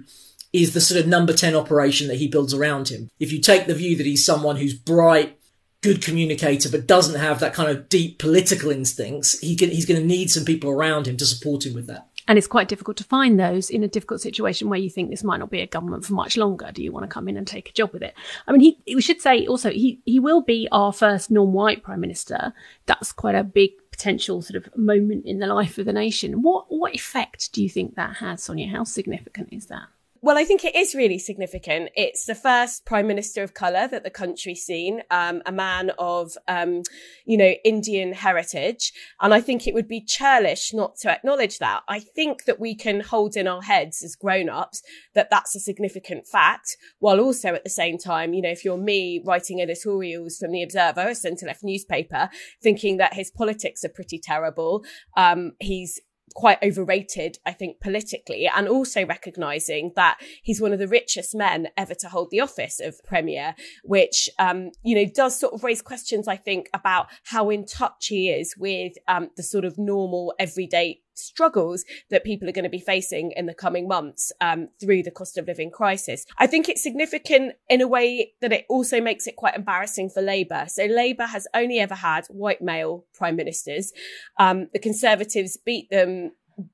is 0.54 0.74
the 0.74 0.82
sort 0.82 1.00
of 1.00 1.08
number 1.08 1.34
10 1.34 1.54
operation 1.54 2.08
that 2.08 2.18
he 2.18 2.28
builds 2.28 2.54
around 2.54 2.88
him. 2.88 3.10
If 3.20 3.32
you 3.32 3.42
take 3.42 3.68
the 3.68 3.76
view 3.76 3.98
that 3.98 4.06
he's 4.06 4.26
someone 4.26 4.56
who's 4.56 4.74
bright, 4.74 5.38
good 5.86 6.02
communicator 6.02 6.68
but 6.68 6.88
doesn't 6.88 7.20
have 7.20 7.40
that 7.40 7.54
kind 7.54 7.70
of 7.70 7.88
deep 7.88 8.18
political 8.18 8.72
instincts, 8.72 9.40
he 9.40 9.56
can, 9.56 9.70
he's 9.70 9.86
going 9.86 10.02
to 10.02 10.06
need 10.06 10.32
some 10.32 10.44
people 10.44 10.72
around 10.72 11.08
him 11.08 11.16
to 11.16 11.26
support 11.26 11.64
him 11.64 11.76
with 11.76 11.86
that. 11.86 12.08
And 12.28 12.40
it's 12.40 12.48
quite 12.48 12.68
difficult 12.68 12.98
to 12.98 13.04
find 13.04 13.40
those 13.40 13.70
in 13.70 13.84
a 13.84 13.88
difficult 13.88 14.20
situation 14.20 14.68
where 14.68 14.80
you 14.80 14.90
think 14.90 15.12
this 15.12 15.24
might 15.24 15.38
not 15.38 15.52
be 15.52 15.62
a 15.62 15.68
government 15.68 16.04
for 16.04 16.14
much 16.14 16.38
longer. 16.38 16.72
Do 16.74 16.82
you 16.82 16.92
want 16.92 17.04
to 17.04 17.14
come 17.14 17.28
in 17.28 17.38
and 17.38 17.46
take 17.46 17.70
a 17.70 17.74
job 17.74 17.94
with 17.94 18.02
it? 18.02 18.16
I 18.48 18.52
mean, 18.52 18.62
he, 18.62 18.96
we 18.96 19.02
should 19.02 19.22
say 19.22 19.46
also, 19.46 19.70
he, 19.70 20.02
he 20.06 20.20
will 20.20 20.42
be 20.42 20.68
our 20.72 20.92
first 20.92 21.30
non-white 21.30 21.84
prime 21.84 22.02
minister. 22.02 22.52
That's 22.88 23.12
quite 23.12 23.36
a 23.36 23.44
big 23.44 23.74
potential 23.92 24.42
sort 24.42 24.66
of 24.66 24.76
moment 24.76 25.28
in 25.28 25.38
the 25.38 25.46
life 25.46 25.78
of 25.78 25.86
the 25.86 25.94
nation. 25.94 26.42
What, 26.42 26.66
what 26.70 26.96
effect 26.96 27.54
do 27.54 27.62
you 27.62 27.70
think 27.70 27.94
that 27.94 28.16
has, 28.16 28.42
Sonia? 28.42 28.70
How 28.70 28.86
significant 28.86 29.50
is 29.52 29.68
that? 29.68 29.84
Well, 30.26 30.40
I 30.40 30.44
think 30.44 30.66
it 30.66 30.76
is 30.76 30.96
really 30.96 31.20
significant. 31.20 31.92
It's 31.96 32.26
the 32.26 32.34
first 32.34 32.84
prime 32.84 33.06
minister 33.06 33.44
of 33.44 33.54
colour 33.54 33.88
that 33.88 34.04
the 34.04 34.10
country's 34.10 34.66
seen, 34.66 35.04
um, 35.12 35.44
a 35.46 35.52
man 35.52 35.92
of, 36.00 36.36
um, 36.48 36.82
you 37.26 37.38
know, 37.38 37.54
Indian 37.64 38.12
heritage. 38.12 38.92
And 39.22 39.36
I 39.36 39.40
think 39.40 39.68
it 39.68 39.76
would 39.76 39.88
be 39.88 40.02
churlish 40.02 40.74
not 40.74 40.96
to 41.02 41.12
acknowledge 41.12 41.60
that. 41.60 41.82
I 41.88 42.00
think 42.00 42.46
that 42.46 42.60
we 42.60 42.74
can 42.74 43.02
hold 43.02 43.38
in 43.38 43.48
our 43.48 43.62
heads 43.62 44.02
as 44.02 44.16
grown 44.16 44.50
ups 44.50 44.82
that 45.14 45.30
that's 45.30 45.56
a 45.56 45.60
significant 45.60 46.26
fact, 46.26 46.76
while 46.98 47.20
also 47.20 47.54
at 47.54 47.64
the 47.64 47.70
same 47.70 48.00
time, 48.00 48.34
you 48.34 48.42
know, 48.42 48.50
if 48.50 48.66
you're 48.66 48.78
me 48.78 49.22
writing 49.24 49.62
editorials 49.62 50.38
from 50.38 50.54
the 50.54 50.64
Observer, 50.64 51.08
a 51.08 51.14
centre 51.14 51.46
left 51.46 51.64
newspaper, 51.64 52.32
thinking 52.64 52.98
that 52.98 53.14
his 53.14 53.30
politics 53.30 53.84
are 53.84 53.90
pretty 53.90 54.18
terrible, 54.18 54.84
um, 55.16 55.52
he's 55.60 56.02
quite 56.34 56.58
overrated, 56.64 57.38
I 57.46 57.54
think, 57.54 57.80
politically, 57.80 58.50
and 58.54 58.68
also 58.68 59.06
recognizing 59.06 59.92
that 59.96 60.18
he's 60.44 60.62
one 60.62 60.74
of 60.74 60.80
the 60.80 60.88
richest 60.88 61.36
men 61.36 61.70
ever 61.78 61.94
to 61.96 62.10
hold 62.10 62.32
the 62.32 62.40
office 62.40 62.80
of 62.80 63.04
Premier, 63.04 63.56
which, 63.84 64.30
um, 64.40 64.72
you 64.84 64.96
know, 64.96 65.06
does 65.14 65.40
sort 65.40 65.54
of 65.54 65.64
raise 65.64 65.82
questions, 65.82 66.28
I 66.28 66.36
think, 66.38 66.70
about 66.74 67.08
how 67.26 67.50
in 67.50 67.66
touch 67.66 68.08
he 68.08 68.30
is 68.30 68.56
with 68.58 68.94
um, 69.08 69.30
the 69.38 69.44
sort 69.44 69.66
of 69.66 69.78
normal 69.78 70.34
everyday 70.40 71.02
struggles 71.16 71.86
that 72.10 72.24
people 72.24 72.48
are 72.48 72.54
going 72.54 72.64
to 72.64 72.70
be 72.70 72.80
facing 72.80 73.32
in 73.32 73.46
the 73.46 73.54
coming 73.54 73.88
months 73.88 74.32
um, 74.42 74.70
through 74.80 75.04
the 75.04 75.12
cost 75.12 75.38
of 75.38 75.48
living 75.48 75.72
crisis. 75.72 76.26
I 76.38 76.48
think 76.48 76.70
it's 76.70 76.84
significant 76.84 77.54
in 77.70 77.82
a 77.82 77.88
way 77.88 78.34
that 78.42 78.52
it 78.52 78.66
also 78.70 79.02
makes 79.02 79.28
it 79.28 79.36
quite 79.36 79.56
embarrassing 79.56 80.10
for 80.10 80.22
Labour. 80.22 80.66
So 80.68 80.86
Labour 80.86 81.26
has 81.26 81.48
only 81.54 81.80
ever 81.80 81.96
had 81.96 82.28
white 82.28 82.62
male 82.62 83.06
prime 83.14 83.36
ministers. 83.36 83.94
Um, 84.38 84.68
the 84.74 84.80
Conservatives 84.80 85.58
beat 85.58 85.90
them 85.90 86.32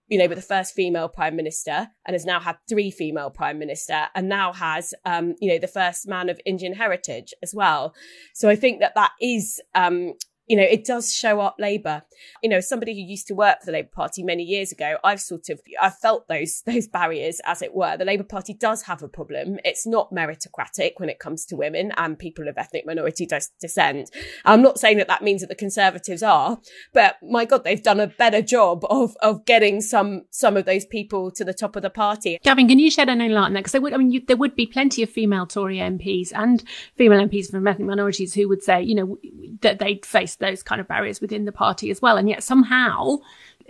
you 0.08 0.18
know, 0.18 0.28
with 0.28 0.38
the 0.38 0.44
first 0.44 0.74
female 0.74 1.10
prime 1.10 1.36
minister 1.36 1.88
and 2.06 2.14
has 2.14 2.26
now 2.26 2.40
had 2.40 2.58
three 2.70 2.92
female 2.92 3.30
prime 3.30 3.58
minister 3.58 4.08
and 4.14 4.30
now 4.30 4.54
has, 4.54 4.94
um, 5.06 5.36
you 5.40 5.50
know, 5.50 5.58
the 5.58 5.68
first 5.68 6.08
man 6.08 6.30
of 6.30 6.40
Indian 6.46 6.74
heritage 6.74 7.34
as 7.42 7.54
well. 7.54 7.94
So 8.34 8.50
I 8.50 8.56
think 8.56 8.80
that 8.80 8.96
that 8.96 9.12
is, 9.20 9.60
um, 9.74 10.14
you 10.52 10.58
know, 10.58 10.64
it 10.64 10.84
does 10.84 11.14
show 11.14 11.40
up 11.40 11.56
Labour. 11.60 12.04
You 12.44 12.50
know, 12.50 12.60
somebody 12.60 12.94
who 12.94 13.00
used 13.00 13.26
to 13.28 13.34
work 13.34 13.62
for 13.62 13.68
the 13.68 13.72
Labour 13.72 13.88
Party 13.94 14.22
many 14.22 14.44
years 14.44 14.74
ago, 14.74 14.98
I've 15.02 15.22
sort 15.22 15.48
of, 15.48 15.62
I've 15.82 15.98
felt 15.98 16.28
those, 16.28 16.62
those 16.66 16.90
barriers 16.90 17.40
as 17.46 17.62
it 17.62 17.74
were. 17.74 17.96
The 17.96 18.04
Labour 18.04 18.26
Party 18.26 18.54
does 18.54 18.82
have 18.82 19.02
a 19.02 19.08
problem. 19.08 19.60
It's 19.64 19.88
not 19.88 20.12
meritocratic 20.12 20.96
when 20.98 21.08
it 21.08 21.20
comes 21.20 21.46
to 21.46 21.56
women 21.56 21.94
and 21.96 22.20
people 22.20 22.50
of 22.50 22.58
ethnic 22.58 22.86
minority 22.86 23.26
descent. 23.62 24.12
I'm 24.44 24.62
not 24.62 24.78
saying 24.78 24.98
that 24.98 25.08
that 25.08 25.24
means 25.24 25.40
that 25.40 25.48
the 25.48 25.56
Conservatives 25.56 26.22
are, 26.22 26.60
but 26.92 27.16
my 27.24 27.46
God, 27.46 27.64
they've 27.64 27.82
done 27.82 28.02
a 28.02 28.08
better 28.08 28.42
job 28.42 28.84
of, 28.90 29.16
of 29.22 29.46
getting 29.46 29.80
some, 29.80 30.24
some 30.32 30.58
of 30.58 30.66
those 30.66 30.84
people 30.86 31.32
to 31.32 31.46
the 31.46 31.54
top 31.54 31.78
of 31.78 31.82
the 31.82 31.90
party. 31.90 32.38
Gavin, 32.44 32.68
can 32.68 32.78
you 32.78 32.92
shed 32.92 33.08
any 33.08 33.30
light 33.30 33.46
on 33.46 33.54
that? 33.54 33.60
Because 33.62 33.72
there 33.72 33.82
would, 33.82 33.94
I 33.94 33.98
mean, 33.98 34.12
you, 34.12 34.22
there 34.28 34.36
would 34.36 34.58
be 34.58 34.66
plenty 34.66 35.02
of 35.02 35.10
female 35.10 35.46
Tory 35.46 35.78
MPs 35.78 36.34
and 36.36 36.62
female 36.98 37.26
MPs 37.26 37.52
from 37.52 37.66
ethnic 37.66 37.88
minorities 37.88 38.34
who 38.34 38.50
would 38.50 38.64
say, 38.64 38.82
you 38.82 38.96
know, 38.96 39.18
that 39.62 39.80
they'd 39.80 40.06
face 40.06 40.36
those 40.42 40.62
kind 40.62 40.82
of 40.82 40.88
barriers 40.88 41.22
within 41.22 41.46
the 41.46 41.52
party 41.52 41.90
as 41.90 42.02
well. 42.02 42.18
And 42.18 42.28
yet 42.28 42.44
somehow 42.44 43.20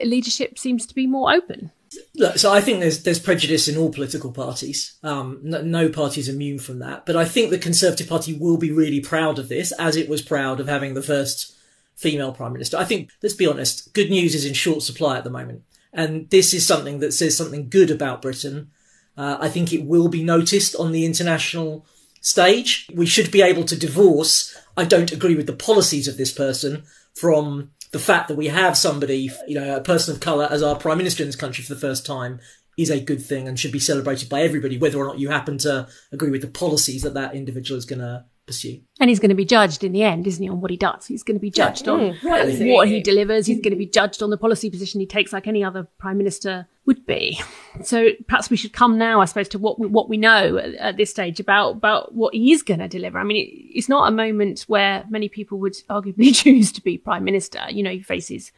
leadership 0.03 0.57
seems 0.57 0.85
to 0.87 0.95
be 0.95 1.05
more 1.05 1.31
open. 1.31 1.71
Look, 2.15 2.37
so 2.37 2.53
I 2.53 2.61
think 2.61 2.79
there's 2.79 3.03
there's 3.03 3.19
prejudice 3.19 3.67
in 3.67 3.77
all 3.77 3.91
political 3.91 4.31
parties. 4.31 4.93
Um, 5.03 5.39
no, 5.43 5.61
no 5.61 5.89
party 5.89 6.21
is 6.21 6.29
immune 6.29 6.59
from 6.59 6.79
that. 6.79 7.05
But 7.05 7.17
I 7.17 7.25
think 7.25 7.49
the 7.49 7.57
Conservative 7.57 8.07
Party 8.07 8.33
will 8.33 8.57
be 8.57 8.71
really 8.71 9.01
proud 9.01 9.37
of 9.37 9.49
this, 9.49 9.73
as 9.73 9.97
it 9.97 10.07
was 10.07 10.21
proud 10.21 10.59
of 10.59 10.67
having 10.67 10.93
the 10.93 11.01
first 11.01 11.53
female 11.95 12.31
prime 12.31 12.53
minister. 12.53 12.77
I 12.77 12.85
think, 12.85 13.11
let's 13.21 13.35
be 13.35 13.45
honest, 13.45 13.93
good 13.93 14.09
news 14.09 14.33
is 14.35 14.45
in 14.45 14.53
short 14.53 14.83
supply 14.83 15.17
at 15.17 15.25
the 15.25 15.29
moment, 15.29 15.63
and 15.91 16.29
this 16.29 16.53
is 16.53 16.65
something 16.65 16.99
that 16.99 17.11
says 17.11 17.35
something 17.35 17.67
good 17.69 17.91
about 17.91 18.21
Britain. 18.21 18.71
Uh, 19.17 19.37
I 19.41 19.49
think 19.49 19.73
it 19.73 19.83
will 19.83 20.07
be 20.07 20.23
noticed 20.23 20.75
on 20.77 20.93
the 20.93 21.05
international 21.05 21.85
stage. 22.21 22.89
We 22.93 23.05
should 23.05 23.31
be 23.31 23.41
able 23.41 23.65
to 23.65 23.75
divorce 23.75 24.57
I 24.77 24.85
don't 24.85 25.11
agree 25.11 25.35
with 25.35 25.47
the 25.47 25.53
policies 25.53 26.07
of 26.07 26.17
this 26.17 26.31
person 26.31 26.83
from 27.13 27.71
the 27.91 27.99
fact 27.99 28.29
that 28.29 28.37
we 28.37 28.47
have 28.47 28.77
somebody, 28.77 29.29
you 29.47 29.55
know, 29.55 29.75
a 29.75 29.81
person 29.81 30.15
of 30.15 30.21
colour 30.21 30.47
as 30.49 30.63
our 30.63 30.77
prime 30.77 30.97
minister 30.97 31.23
in 31.23 31.27
this 31.27 31.35
country 31.35 31.63
for 31.63 31.73
the 31.73 31.79
first 31.79 32.05
time 32.05 32.39
is 32.77 32.89
a 32.89 33.01
good 33.01 33.23
thing 33.23 33.47
and 33.47 33.59
should 33.59 33.71
be 33.71 33.79
celebrated 33.79 34.29
by 34.29 34.41
everybody, 34.41 34.77
whether 34.77 34.97
or 34.97 35.05
not 35.05 35.19
you 35.19 35.29
happen 35.29 35.57
to 35.57 35.87
agree 36.11 36.31
with 36.31 36.41
the 36.41 36.47
policies 36.47 37.01
that 37.03 37.13
that 37.13 37.35
individual 37.35 37.77
is 37.77 37.85
going 37.85 37.99
to 37.99 38.23
pursue. 38.45 38.81
And 38.99 39.09
he's 39.09 39.19
going 39.19 39.29
to 39.29 39.35
be 39.35 39.45
judged 39.45 39.83
in 39.83 39.91
the 39.91 40.03
end, 40.03 40.27
isn't 40.27 40.41
he, 40.41 40.49
on 40.49 40.61
what 40.61 40.71
he 40.71 40.77
does? 40.77 41.07
He's 41.07 41.23
going 41.23 41.37
to 41.37 41.41
be 41.41 41.51
judged 41.51 41.87
yeah. 41.87 41.93
on 41.93 41.99
mm, 41.99 42.23
right. 42.23 42.75
what 42.75 42.87
he 42.87 43.01
delivers. 43.01 43.45
He's 43.45 43.61
going 43.61 43.71
to 43.71 43.77
be 43.77 43.85
judged 43.85 44.21
on 44.21 44.29
the 44.29 44.37
policy 44.37 44.69
position 44.69 44.99
he 44.99 45.05
takes, 45.05 45.33
like 45.33 45.47
any 45.47 45.63
other 45.63 45.87
prime 45.97 46.17
minister 46.17 46.67
would 46.85 47.05
be. 47.05 47.39
So 47.83 48.09
perhaps 48.27 48.49
we 48.49 48.57
should 48.57 48.73
come 48.73 48.97
now, 48.97 49.21
I 49.21 49.25
suppose, 49.25 49.47
to 49.49 49.59
what 49.59 49.79
we, 49.79 49.87
what 49.87 50.09
we 50.09 50.17
know 50.17 50.57
at, 50.57 50.75
at 50.75 50.97
this 50.97 51.09
stage 51.09 51.39
about 51.39 51.71
about 51.71 52.13
what 52.13 52.33
he 52.33 52.51
is 52.51 52.63
going 52.63 52.79
to 52.79 52.87
deliver. 52.87 53.19
I 53.19 53.23
mean, 53.23 53.37
it, 53.37 53.49
it's 53.77 53.89
not 53.89 54.07
a 54.07 54.11
moment 54.11 54.61
where 54.67 55.05
many 55.09 55.29
people 55.29 55.59
would 55.59 55.73
arguably 55.89 56.35
choose 56.43 56.71
to 56.73 56.81
be 56.81 56.97
prime 56.97 57.23
minister. 57.23 57.61
You 57.69 57.83
know, 57.83 57.91
he 57.91 58.01
faces 58.01 58.51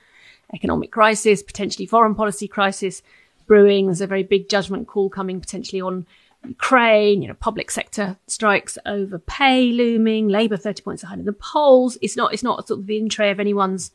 economic 0.53 0.91
crisis, 0.91 1.43
potentially 1.43 1.85
foreign 1.85 2.15
policy 2.15 2.47
crisis 2.47 3.01
brewing. 3.45 3.87
There's 3.87 4.01
a 4.01 4.07
very 4.07 4.23
big 4.23 4.49
judgment 4.49 4.87
call 4.87 5.09
coming 5.09 5.39
potentially 5.39 5.81
on 5.81 6.05
Ukraine, 6.45 7.21
you 7.21 7.27
know, 7.27 7.33
public 7.33 7.71
sector 7.71 8.17
strikes 8.27 8.77
over 8.85 9.17
pay 9.19 9.71
looming, 9.71 10.27
Labour 10.27 10.57
30 10.57 10.81
points 10.81 11.03
ahead 11.03 11.19
in 11.19 11.25
the 11.25 11.33
polls. 11.33 11.97
It's 12.01 12.17
not, 12.17 12.33
it's 12.33 12.43
not 12.43 12.67
sort 12.67 12.81
of 12.81 12.87
the 12.87 12.97
in 12.97 13.09
tray 13.09 13.31
of 13.31 13.39
anyone's 13.39 13.91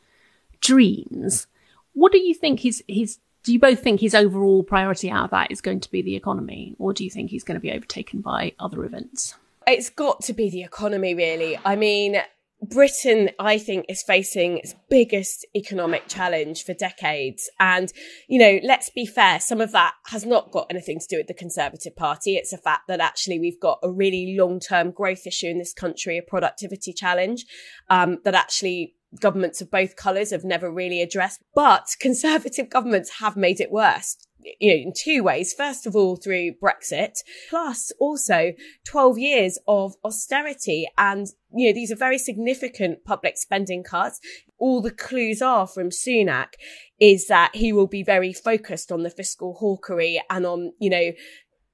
dreams. 0.61 1.47
What 1.93 2.11
do 2.11 2.19
you 2.19 2.33
think 2.33 2.61
his, 2.61 2.83
his, 2.87 3.19
do 3.43 3.53
you 3.53 3.59
both 3.59 3.81
think 3.81 4.01
his 4.01 4.15
overall 4.15 4.63
priority 4.63 5.09
out 5.09 5.25
of 5.25 5.31
that 5.31 5.51
is 5.51 5.61
going 5.61 5.79
to 5.81 5.91
be 5.91 6.01
the 6.01 6.15
economy, 6.15 6.75
or 6.79 6.93
do 6.93 7.03
you 7.03 7.09
think 7.09 7.29
he's 7.29 7.43
going 7.43 7.55
to 7.55 7.61
be 7.61 7.71
overtaken 7.71 8.21
by 8.21 8.53
other 8.59 8.83
events? 8.83 9.35
It's 9.67 9.89
got 9.89 10.21
to 10.23 10.33
be 10.33 10.49
the 10.49 10.63
economy, 10.63 11.13
really. 11.13 11.59
I 11.63 11.75
mean, 11.75 12.21
Britain, 12.61 13.29
I 13.39 13.57
think, 13.57 13.85
is 13.87 14.03
facing 14.03 14.57
its 14.57 14.75
biggest 14.89 15.45
economic 15.55 16.07
challenge 16.07 16.63
for 16.63 16.73
decades. 16.73 17.49
And, 17.59 17.91
you 18.27 18.37
know, 18.37 18.59
let's 18.63 18.89
be 18.89 19.05
fair, 19.05 19.39
some 19.39 19.61
of 19.61 19.71
that 19.71 19.93
has 20.07 20.25
not 20.25 20.51
got 20.51 20.67
anything 20.69 20.99
to 20.99 21.07
do 21.09 21.17
with 21.17 21.27
the 21.27 21.33
Conservative 21.33 21.95
Party. 21.95 22.35
It's 22.35 22.51
a 22.51 22.57
fact 22.57 22.87
that 22.87 22.99
actually 22.99 23.39
we've 23.39 23.59
got 23.59 23.79
a 23.81 23.89
really 23.89 24.35
long 24.37 24.59
term 24.59 24.91
growth 24.91 25.25
issue 25.25 25.47
in 25.47 25.57
this 25.57 25.73
country, 25.73 26.17
a 26.17 26.21
productivity 26.21 26.91
challenge, 26.91 27.45
um, 27.89 28.17
that 28.25 28.35
actually 28.35 28.95
governments 29.19 29.61
of 29.61 29.71
both 29.71 29.95
colours 29.95 30.31
have 30.31 30.43
never 30.43 30.71
really 30.71 31.01
addressed. 31.01 31.41
But 31.55 31.95
Conservative 31.99 32.69
governments 32.69 33.19
have 33.19 33.35
made 33.35 33.59
it 33.59 33.71
worse 33.71 34.17
you 34.59 34.69
know, 34.69 34.81
in 34.81 34.93
two 34.95 35.23
ways. 35.23 35.53
First 35.53 35.85
of 35.85 35.95
all, 35.95 36.15
through 36.15 36.53
Brexit, 36.63 37.19
plus 37.49 37.91
also 37.99 38.53
12 38.85 39.17
years 39.17 39.59
of 39.67 39.95
austerity. 40.03 40.87
And, 40.97 41.27
you 41.51 41.67
know, 41.67 41.73
these 41.73 41.91
are 41.91 41.95
very 41.95 42.17
significant 42.17 43.03
public 43.03 43.37
spending 43.37 43.83
cuts. 43.83 44.19
All 44.57 44.81
the 44.81 44.91
clues 44.91 45.41
are 45.41 45.67
from 45.67 45.89
Sunak 45.89 46.53
is 46.99 47.27
that 47.27 47.55
he 47.55 47.73
will 47.73 47.87
be 47.87 48.03
very 48.03 48.33
focused 48.33 48.91
on 48.91 49.03
the 49.03 49.09
fiscal 49.09 49.55
hawkery 49.55 50.21
and 50.29 50.45
on, 50.45 50.73
you 50.79 50.89
know, 50.89 51.11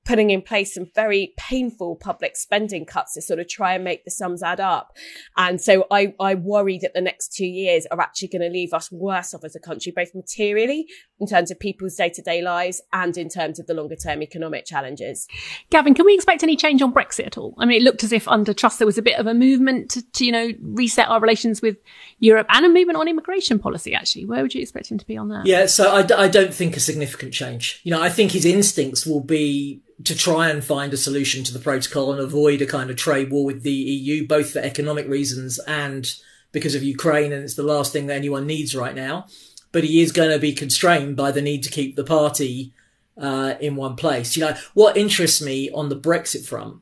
putting 0.05 0.29
in 0.29 0.41
place 0.41 0.75
some 0.75 0.87
very 0.93 1.33
painful 1.35 1.95
public 1.95 2.37
spending 2.37 2.85
cuts 2.85 3.15
to 3.15 3.21
sort 3.21 3.39
of 3.39 3.47
try 3.47 3.73
and 3.73 3.83
make 3.83 4.05
the 4.05 4.11
sums 4.11 4.43
add 4.43 4.59
up. 4.59 4.95
And 5.35 5.59
so 5.59 5.87
I, 5.89 6.13
I 6.19 6.35
worry 6.35 6.77
that 6.79 6.93
the 6.93 7.01
next 7.01 7.33
two 7.35 7.45
years 7.45 7.87
are 7.91 7.99
actually 7.99 8.27
going 8.27 8.43
to 8.43 8.49
leave 8.49 8.73
us 8.73 8.91
worse 8.91 9.33
off 9.33 9.43
as 9.43 9.55
a 9.55 9.59
country, 9.59 9.91
both 9.95 10.13
materially 10.13 10.87
in 11.19 11.27
terms 11.27 11.49
of 11.49 11.59
people's 11.59 11.95
day 11.95 12.09
to 12.09 12.21
day 12.21 12.41
lives 12.41 12.81
and 12.93 13.17
in 13.17 13.29
terms 13.29 13.59
of 13.59 13.65
the 13.65 13.73
longer 13.73 13.95
term 13.95 14.21
economic 14.21 14.65
challenges. 14.65 15.27
Gavin, 15.71 15.95
can 15.95 16.05
we 16.05 16.13
expect 16.13 16.43
any 16.43 16.55
change 16.55 16.81
on 16.81 16.93
Brexit 16.93 17.25
at 17.25 17.37
all? 17.37 17.55
I 17.57 17.65
mean, 17.65 17.81
it 17.81 17.83
looked 17.83 18.03
as 18.03 18.11
if 18.11 18.27
under 18.27 18.53
Truss 18.53 18.77
there 18.77 18.85
was 18.85 18.97
a 18.97 19.01
bit 19.01 19.17
of 19.17 19.25
a 19.25 19.33
movement 19.33 19.89
to, 19.91 20.11
to 20.11 20.25
you 20.25 20.31
know, 20.31 20.51
reset 20.61 21.07
our 21.07 21.19
relations 21.19 21.61
with 21.61 21.77
Europe 22.19 22.47
and 22.49 22.65
a 22.65 22.69
movement 22.69 22.97
on 22.97 23.07
immigration 23.07 23.57
policy, 23.57 23.95
actually. 23.95 24.25
Where 24.25 24.43
would 24.43 24.53
you 24.53 24.61
expect 24.61 24.91
him 24.91 24.99
to 24.99 25.05
be 25.05 25.17
on 25.17 25.29
that? 25.29 25.47
Yeah, 25.47 25.65
so 25.65 25.91
I, 25.91 26.23
I 26.23 26.27
don't 26.27 26.53
think 26.53 26.77
a 26.77 26.79
significant 26.79 27.33
change. 27.33 27.81
You 27.83 27.91
know, 27.91 28.01
I 28.01 28.09
think 28.09 28.31
his 28.31 28.45
instincts 28.45 29.05
will 29.05 29.21
be 29.21 29.81
to 30.03 30.15
try 30.15 30.49
and 30.49 30.63
find 30.63 30.93
a 30.93 30.97
solution 30.97 31.43
to 31.43 31.53
the 31.53 31.59
protocol 31.59 32.11
and 32.11 32.19
avoid 32.19 32.61
a 32.61 32.65
kind 32.65 32.89
of 32.89 32.97
trade 32.97 33.31
war 33.31 33.45
with 33.45 33.63
the 33.63 33.71
EU, 33.71 34.27
both 34.27 34.51
for 34.51 34.59
economic 34.59 35.07
reasons 35.07 35.59
and 35.59 36.15
because 36.51 36.75
of 36.75 36.83
Ukraine, 36.83 37.31
and 37.31 37.43
it's 37.43 37.55
the 37.55 37.63
last 37.63 37.93
thing 37.93 38.07
that 38.07 38.15
anyone 38.15 38.45
needs 38.45 38.75
right 38.75 38.95
now. 38.95 39.25
But 39.71 39.83
he 39.83 40.01
is 40.01 40.11
going 40.11 40.31
to 40.31 40.39
be 40.39 40.53
constrained 40.53 41.15
by 41.15 41.31
the 41.31 41.41
need 41.41 41.63
to 41.63 41.69
keep 41.69 41.95
the 41.95 42.03
party 42.03 42.73
uh, 43.17 43.55
in 43.59 43.75
one 43.75 43.95
place. 43.95 44.35
You 44.35 44.45
know, 44.45 44.55
what 44.73 44.97
interests 44.97 45.41
me 45.41 45.69
on 45.71 45.89
the 45.89 45.99
Brexit 45.99 46.45
front, 46.45 46.77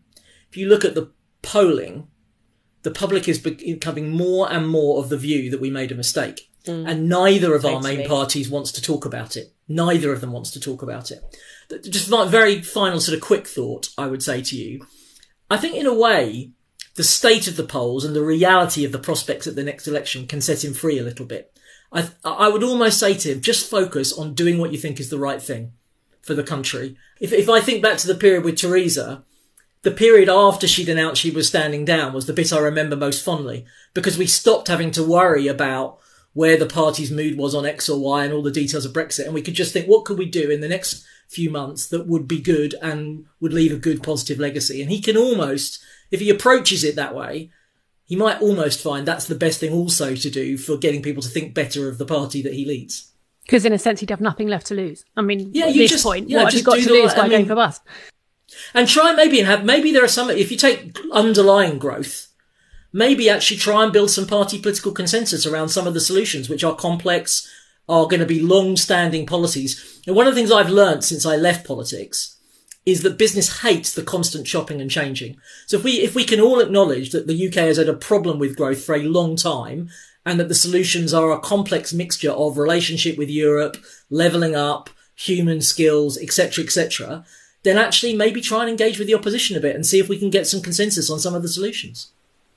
if 0.50 0.58
you 0.58 0.68
look 0.68 0.86
at 0.86 0.96
the 0.96 1.12
polling, 1.42 2.08
the 2.84 2.92
public 2.92 3.28
is 3.28 3.40
becoming 3.40 4.12
more 4.12 4.52
and 4.52 4.68
more 4.68 5.00
of 5.00 5.10
the 5.10 5.18
view 5.18 5.50
that 5.50 5.62
we 5.62 5.72
made 5.72 5.92
a 5.92 5.96
mistake. 5.96 6.50
Mm. 6.66 6.90
And 6.90 7.10
neither 7.10 7.56
of 7.56 7.66
our 7.66 7.82
main 7.82 8.08
parties 8.08 8.50
wants 8.50 8.72
to 8.74 8.82
talk 8.82 9.06
about 9.06 9.36
it. 9.36 9.54
Neither 9.68 10.14
of 10.14 10.22
them 10.22 10.32
wants 10.32 10.52
to 10.52 10.60
talk 10.60 10.82
about 10.82 11.12
it 11.12 11.24
just 11.84 12.10
my 12.10 12.28
very 12.28 12.62
final 12.62 13.00
sort 13.00 13.16
of 13.18 13.24
quick 13.24 13.48
thought, 13.48 13.90
I 13.98 14.08
would 14.08 14.24
say 14.24 14.42
to 14.42 14.56
you. 14.56 14.86
I 15.50 15.58
think 15.58 15.76
in 15.76 15.86
a 15.86 15.94
way, 15.94 16.52
the 16.96 17.04
state 17.04 17.48
of 17.48 17.58
the 17.58 17.64
polls 17.64 18.06
and 18.06 18.16
the 18.16 18.24
reality 18.24 18.86
of 18.86 18.92
the 18.92 19.00
prospects 19.00 19.48
at 19.48 19.56
the 19.56 19.64
next 19.64 19.88
election 19.88 20.28
can 20.28 20.42
set 20.42 20.64
him 20.64 20.74
free 20.74 21.00
a 21.00 21.04
little 21.04 21.26
bit. 21.26 21.58
I, 21.92 22.10
I 22.24 22.48
would 22.50 22.64
almost 22.64 23.00
say 23.00 23.14
to 23.14 23.34
him, 23.34 23.42
just 23.42 23.70
focus 23.70 24.12
on 24.12 24.34
doing 24.34 24.58
what 24.58 24.72
you 24.72 24.78
think 24.78 25.00
is 25.00 25.10
the 25.10 25.20
right 25.20 25.42
thing. 25.42 25.74
for 26.24 26.34
the 26.34 26.44
country. 26.44 26.98
If, 27.20 27.32
if 27.32 27.50
I 27.50 27.60
think 27.60 27.84
back 27.84 27.98
to 28.00 28.08
the 28.08 28.16
period 28.16 28.44
with 28.44 28.58
Theresa, 28.58 29.24
the 29.84 29.92
period 29.92 30.30
after 30.30 30.68
she'd 30.68 30.90
announced 30.90 31.22
she 31.22 31.30
was 31.30 31.48
standing 31.48 31.86
down 31.86 32.14
was 32.14 32.26
the 32.26 32.34
bit 32.34 32.54
I 32.54 32.60
remember 32.60 32.96
most 32.96 33.24
fondly 33.24 33.66
because 33.94 34.18
we 34.18 34.26
stopped 34.26 34.70
having 34.70 34.92
to 34.92 35.04
worry 35.04 35.48
about 35.48 36.00
where 36.32 36.58
the 36.58 36.66
party's 36.66 37.12
mood 37.12 37.38
was 37.38 37.54
on 37.54 37.66
X 37.66 37.90
or 37.90 38.00
Y 38.00 38.24
and 38.24 38.34
all 38.34 38.42
the 38.42 38.50
details 38.50 38.86
of 38.86 38.94
Brexit. 38.94 39.26
And 39.26 39.34
we 39.34 39.42
could 39.42 39.54
just 39.54 39.74
think, 39.74 39.88
what 39.88 40.06
could 40.06 40.18
we 40.18 40.26
do 40.26 40.50
in 40.50 40.62
the 40.62 40.70
next 40.70 41.06
few 41.34 41.50
months 41.50 41.88
that 41.88 42.08
would 42.08 42.28
be 42.28 42.40
good 42.40 42.76
and 42.82 43.26
would 43.40 43.54
leave 43.54 43.74
a 43.74 43.78
good 43.78 44.04
positive 44.04 44.40
legacy? 44.40 44.82
And 44.82 44.92
he 44.92 45.02
can 45.02 45.18
almost, 45.18 45.84
if 46.12 46.20
he 46.20 46.30
approaches 46.30 46.84
it 46.84 46.96
that 46.96 47.16
way, 47.16 47.52
he 48.06 48.16
might 48.16 48.42
almost 48.42 48.82
find 48.82 49.08
that's 49.08 49.28
the 49.28 49.36
best 49.36 49.60
thing 49.60 49.74
also 49.74 50.16
to 50.16 50.30
do 50.30 50.58
for 50.58 50.78
getting 50.78 51.02
people 51.02 51.24
to 51.24 51.30
think 51.30 51.54
better 51.54 51.90
of 51.90 51.98
the 51.98 52.06
party 52.06 52.42
that 52.42 52.54
he 52.54 52.66
leads. 52.66 53.12
Because 53.46 53.66
in 53.66 53.74
a 53.74 53.80
sense, 53.80 54.00
he'd 54.00 54.10
have 54.10 54.22
nothing 54.22 54.48
left 54.48 54.68
to 54.68 54.76
lose. 54.76 55.04
I 55.18 55.22
mean, 55.22 55.52
yeah, 55.54 55.68
at 55.68 55.74
this 55.74 55.92
just, 55.92 56.04
point, 56.04 56.30
yeah, 56.30 56.44
what 56.44 56.54
have 56.54 56.60
you 56.60 56.64
got 56.64 56.80
to 56.80 56.90
lose 56.90 57.14
by 57.14 57.22
I 57.22 57.24
mean, 57.24 57.32
going 57.32 57.46
for 57.46 57.56
bust? 57.56 57.82
And 58.74 58.88
try 58.88 59.14
maybe 59.14 59.40
and 59.40 59.48
have 59.48 59.66
maybe 59.66 59.92
there 59.92 60.04
are 60.04 60.08
some. 60.08 60.30
If 60.30 60.52
you 60.52 60.58
take 60.58 60.98
underlying 61.12 61.78
growth, 61.78 62.28
maybe 62.94 63.30
actually 63.30 63.58
try 63.58 63.84
and 63.84 63.92
build 63.92 64.12
some 64.12 64.28
party 64.28 64.60
political 64.60 64.92
consensus 64.92 65.46
around 65.46 65.70
some 65.70 65.88
of 65.88 65.94
the 65.94 66.00
solutions, 66.00 66.48
which 66.48 66.64
are 66.64 66.76
complex, 66.76 67.50
are 67.90 68.08
going 68.08 68.20
to 68.20 68.26
be 68.26 68.42
long-standing 68.42 69.26
policies. 69.26 70.02
And 70.08 70.16
one 70.16 70.28
of 70.28 70.34
the 70.34 70.40
things 70.40 70.52
I've 70.52 70.70
learned 70.70 71.04
since 71.04 71.26
I 71.26 71.36
left 71.36 71.68
politics 71.68 72.38
is 72.86 73.02
that 73.04 73.18
business 73.18 73.62
hates 73.62 73.94
the 73.94 74.04
constant 74.04 74.46
chopping 74.46 74.82
and 74.82 74.92
changing. 74.92 75.38
So 75.68 75.78
if 75.78 75.84
we 75.84 75.94
if 76.02 76.16
we 76.16 76.26
can 76.26 76.42
all 76.42 76.60
acknowledge 76.60 77.12
that 77.12 77.28
the 77.28 77.48
UK 77.48 77.56
has 77.56 77.78
had 77.78 77.90
a 77.90 77.94
problem 77.94 78.40
with 78.40 78.58
growth 78.58 78.84
for 78.84 78.96
a 78.96 79.04
long 79.04 79.36
time 79.36 79.90
and 80.26 80.40
that 80.40 80.50
the 80.50 80.56
solutions 80.56 81.14
are 81.14 81.32
a 81.32 81.40
complex 81.40 81.94
mixture 81.94 82.32
of 82.32 82.58
relationship 82.58 83.18
with 83.18 83.30
Europe, 83.30 83.78
leveling 84.10 84.56
up, 84.56 84.90
human 85.16 85.62
skills, 85.62 86.18
etc., 86.18 86.64
etc., 86.64 87.26
then 87.64 87.78
actually 87.78 88.14
maybe 88.14 88.42
try 88.42 88.62
and 88.62 88.70
engage 88.70 89.00
with 89.00 89.08
the 89.08 89.16
opposition 89.16 89.56
a 89.56 89.62
bit 89.62 89.76
and 89.76 89.86
see 89.86 90.00
if 90.00 90.10
we 90.10 90.20
can 90.20 90.30
get 90.30 90.48
some 90.48 90.62
consensus 90.62 91.10
on 91.10 91.20
some 91.20 91.34
of 91.34 91.42
the 91.42 91.48
solutions. 91.48 92.12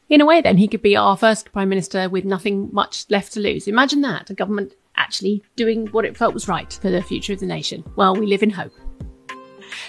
In 0.08 0.20
a 0.20 0.26
way, 0.26 0.40
then, 0.40 0.56
he 0.56 0.68
could 0.68 0.82
be 0.82 0.96
our 0.96 1.16
first 1.16 1.52
prime 1.52 1.68
minister 1.68 2.08
with 2.08 2.24
nothing 2.24 2.68
much 2.72 3.06
left 3.10 3.32
to 3.32 3.40
lose. 3.40 3.66
Imagine 3.66 4.02
that 4.02 4.30
a 4.30 4.34
government 4.34 4.74
actually 4.96 5.42
doing 5.56 5.86
what 5.88 6.04
it 6.04 6.16
felt 6.16 6.34
was 6.34 6.48
right 6.48 6.72
for 6.72 6.90
the 6.90 7.02
future 7.02 7.32
of 7.32 7.40
the 7.40 7.46
nation. 7.46 7.84
Well, 7.96 8.14
we 8.14 8.26
live 8.26 8.42
in 8.42 8.50
hope. 8.50 8.72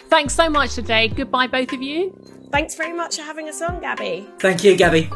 Thanks 0.10 0.34
so 0.34 0.50
much 0.50 0.76
today. 0.76 1.08
Goodbye, 1.08 1.48
both 1.48 1.74
of 1.74 1.82
you. 1.82 2.18
Thanks 2.52 2.76
very 2.76 2.94
much 2.94 3.18
for 3.18 3.24
having 3.24 3.50
us 3.50 3.62
on, 3.62 3.82
Gaby. 3.82 4.28
Thank 4.40 4.64
you, 4.64 4.76
Gaby. 4.76 5.10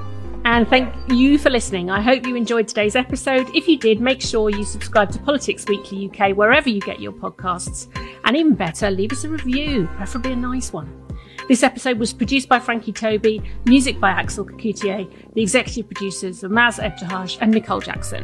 And 0.43 0.67
thank 0.67 0.93
you 1.09 1.37
for 1.37 1.49
listening. 1.49 1.91
I 1.91 2.01
hope 2.01 2.25
you 2.25 2.35
enjoyed 2.35 2.67
today's 2.67 2.95
episode. 2.95 3.47
If 3.55 3.67
you 3.67 3.77
did, 3.77 4.01
make 4.01 4.21
sure 4.21 4.49
you 4.49 4.63
subscribe 4.63 5.11
to 5.11 5.19
Politics 5.19 5.65
Weekly 5.67 6.09
UK 6.09 6.35
wherever 6.35 6.67
you 6.67 6.81
get 6.81 6.99
your 6.99 7.11
podcasts. 7.11 7.87
And 8.25 8.35
even 8.35 8.55
better, 8.55 8.89
leave 8.89 9.11
us 9.11 9.23
a 9.23 9.29
review, 9.29 9.87
preferably 9.95 10.33
a 10.33 10.35
nice 10.35 10.73
one. 10.73 10.97
This 11.47 11.63
episode 11.63 11.99
was 11.99 12.13
produced 12.13 12.49
by 12.49 12.59
Frankie 12.59 12.93
Tobi, 12.93 13.45
music 13.65 13.99
by 13.99 14.09
Axel 14.09 14.45
Kacoutié, 14.45 15.11
the 15.33 15.41
executive 15.41 15.89
producers 15.89 16.43
are 16.43 16.49
Maz 16.49 16.79
Ebtehaj 16.79 17.37
and 17.41 17.51
Nicole 17.51 17.81
Jackson. 17.81 18.23